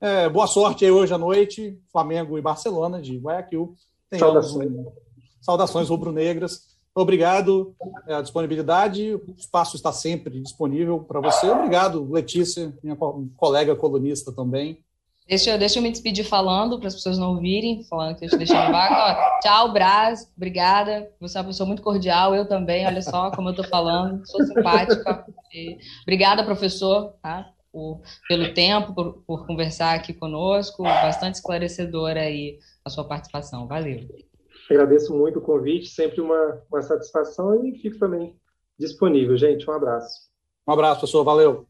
[0.00, 3.74] É, boa sorte aí hoje à noite, Flamengo e Barcelona, de Guayaquil.
[4.18, 4.72] Saudações.
[5.40, 6.74] Saudações rubro-negras.
[6.94, 7.74] Obrigado
[8.06, 9.14] pela disponibilidade.
[9.14, 11.48] O espaço está sempre disponível para você.
[11.50, 12.96] Obrigado, Letícia, minha
[13.36, 14.78] colega colunista também.
[15.26, 18.36] Deixa, deixa eu me despedir falando, para as pessoas não ouvirem, falando que eu te
[18.36, 19.40] deixei no vácuo.
[19.40, 21.10] Tchau, Braz, obrigada.
[21.20, 24.44] Você é uma pessoa muito cordial, eu também, olha só como eu estou falando, sou
[24.44, 25.24] simpática.
[25.54, 25.78] E...
[26.02, 27.54] Obrigada, professor, tá?
[27.74, 33.66] por, pelo tempo, por, por conversar aqui conosco, bastante esclarecedora aí a sua participação.
[33.66, 34.06] Valeu.
[34.70, 38.36] Agradeço muito o convite, sempre uma, uma satisfação e fico também
[38.78, 39.68] disponível, gente.
[39.68, 40.30] Um abraço.
[40.66, 41.24] Um abraço, professor.
[41.24, 41.66] Valeu.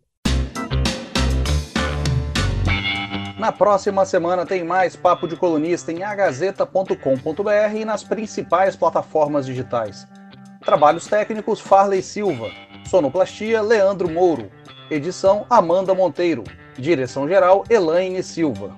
[3.39, 10.07] Na próxima semana tem mais Papo de Colunista em agazeta.com.br e nas principais plataformas digitais.
[10.65, 12.49] Trabalhos técnicos Farley Silva.
[12.89, 14.51] Sonoplastia Leandro Mouro.
[14.89, 16.45] Edição Amanda Monteiro.
[16.79, 18.77] Direção geral Elaine Silva.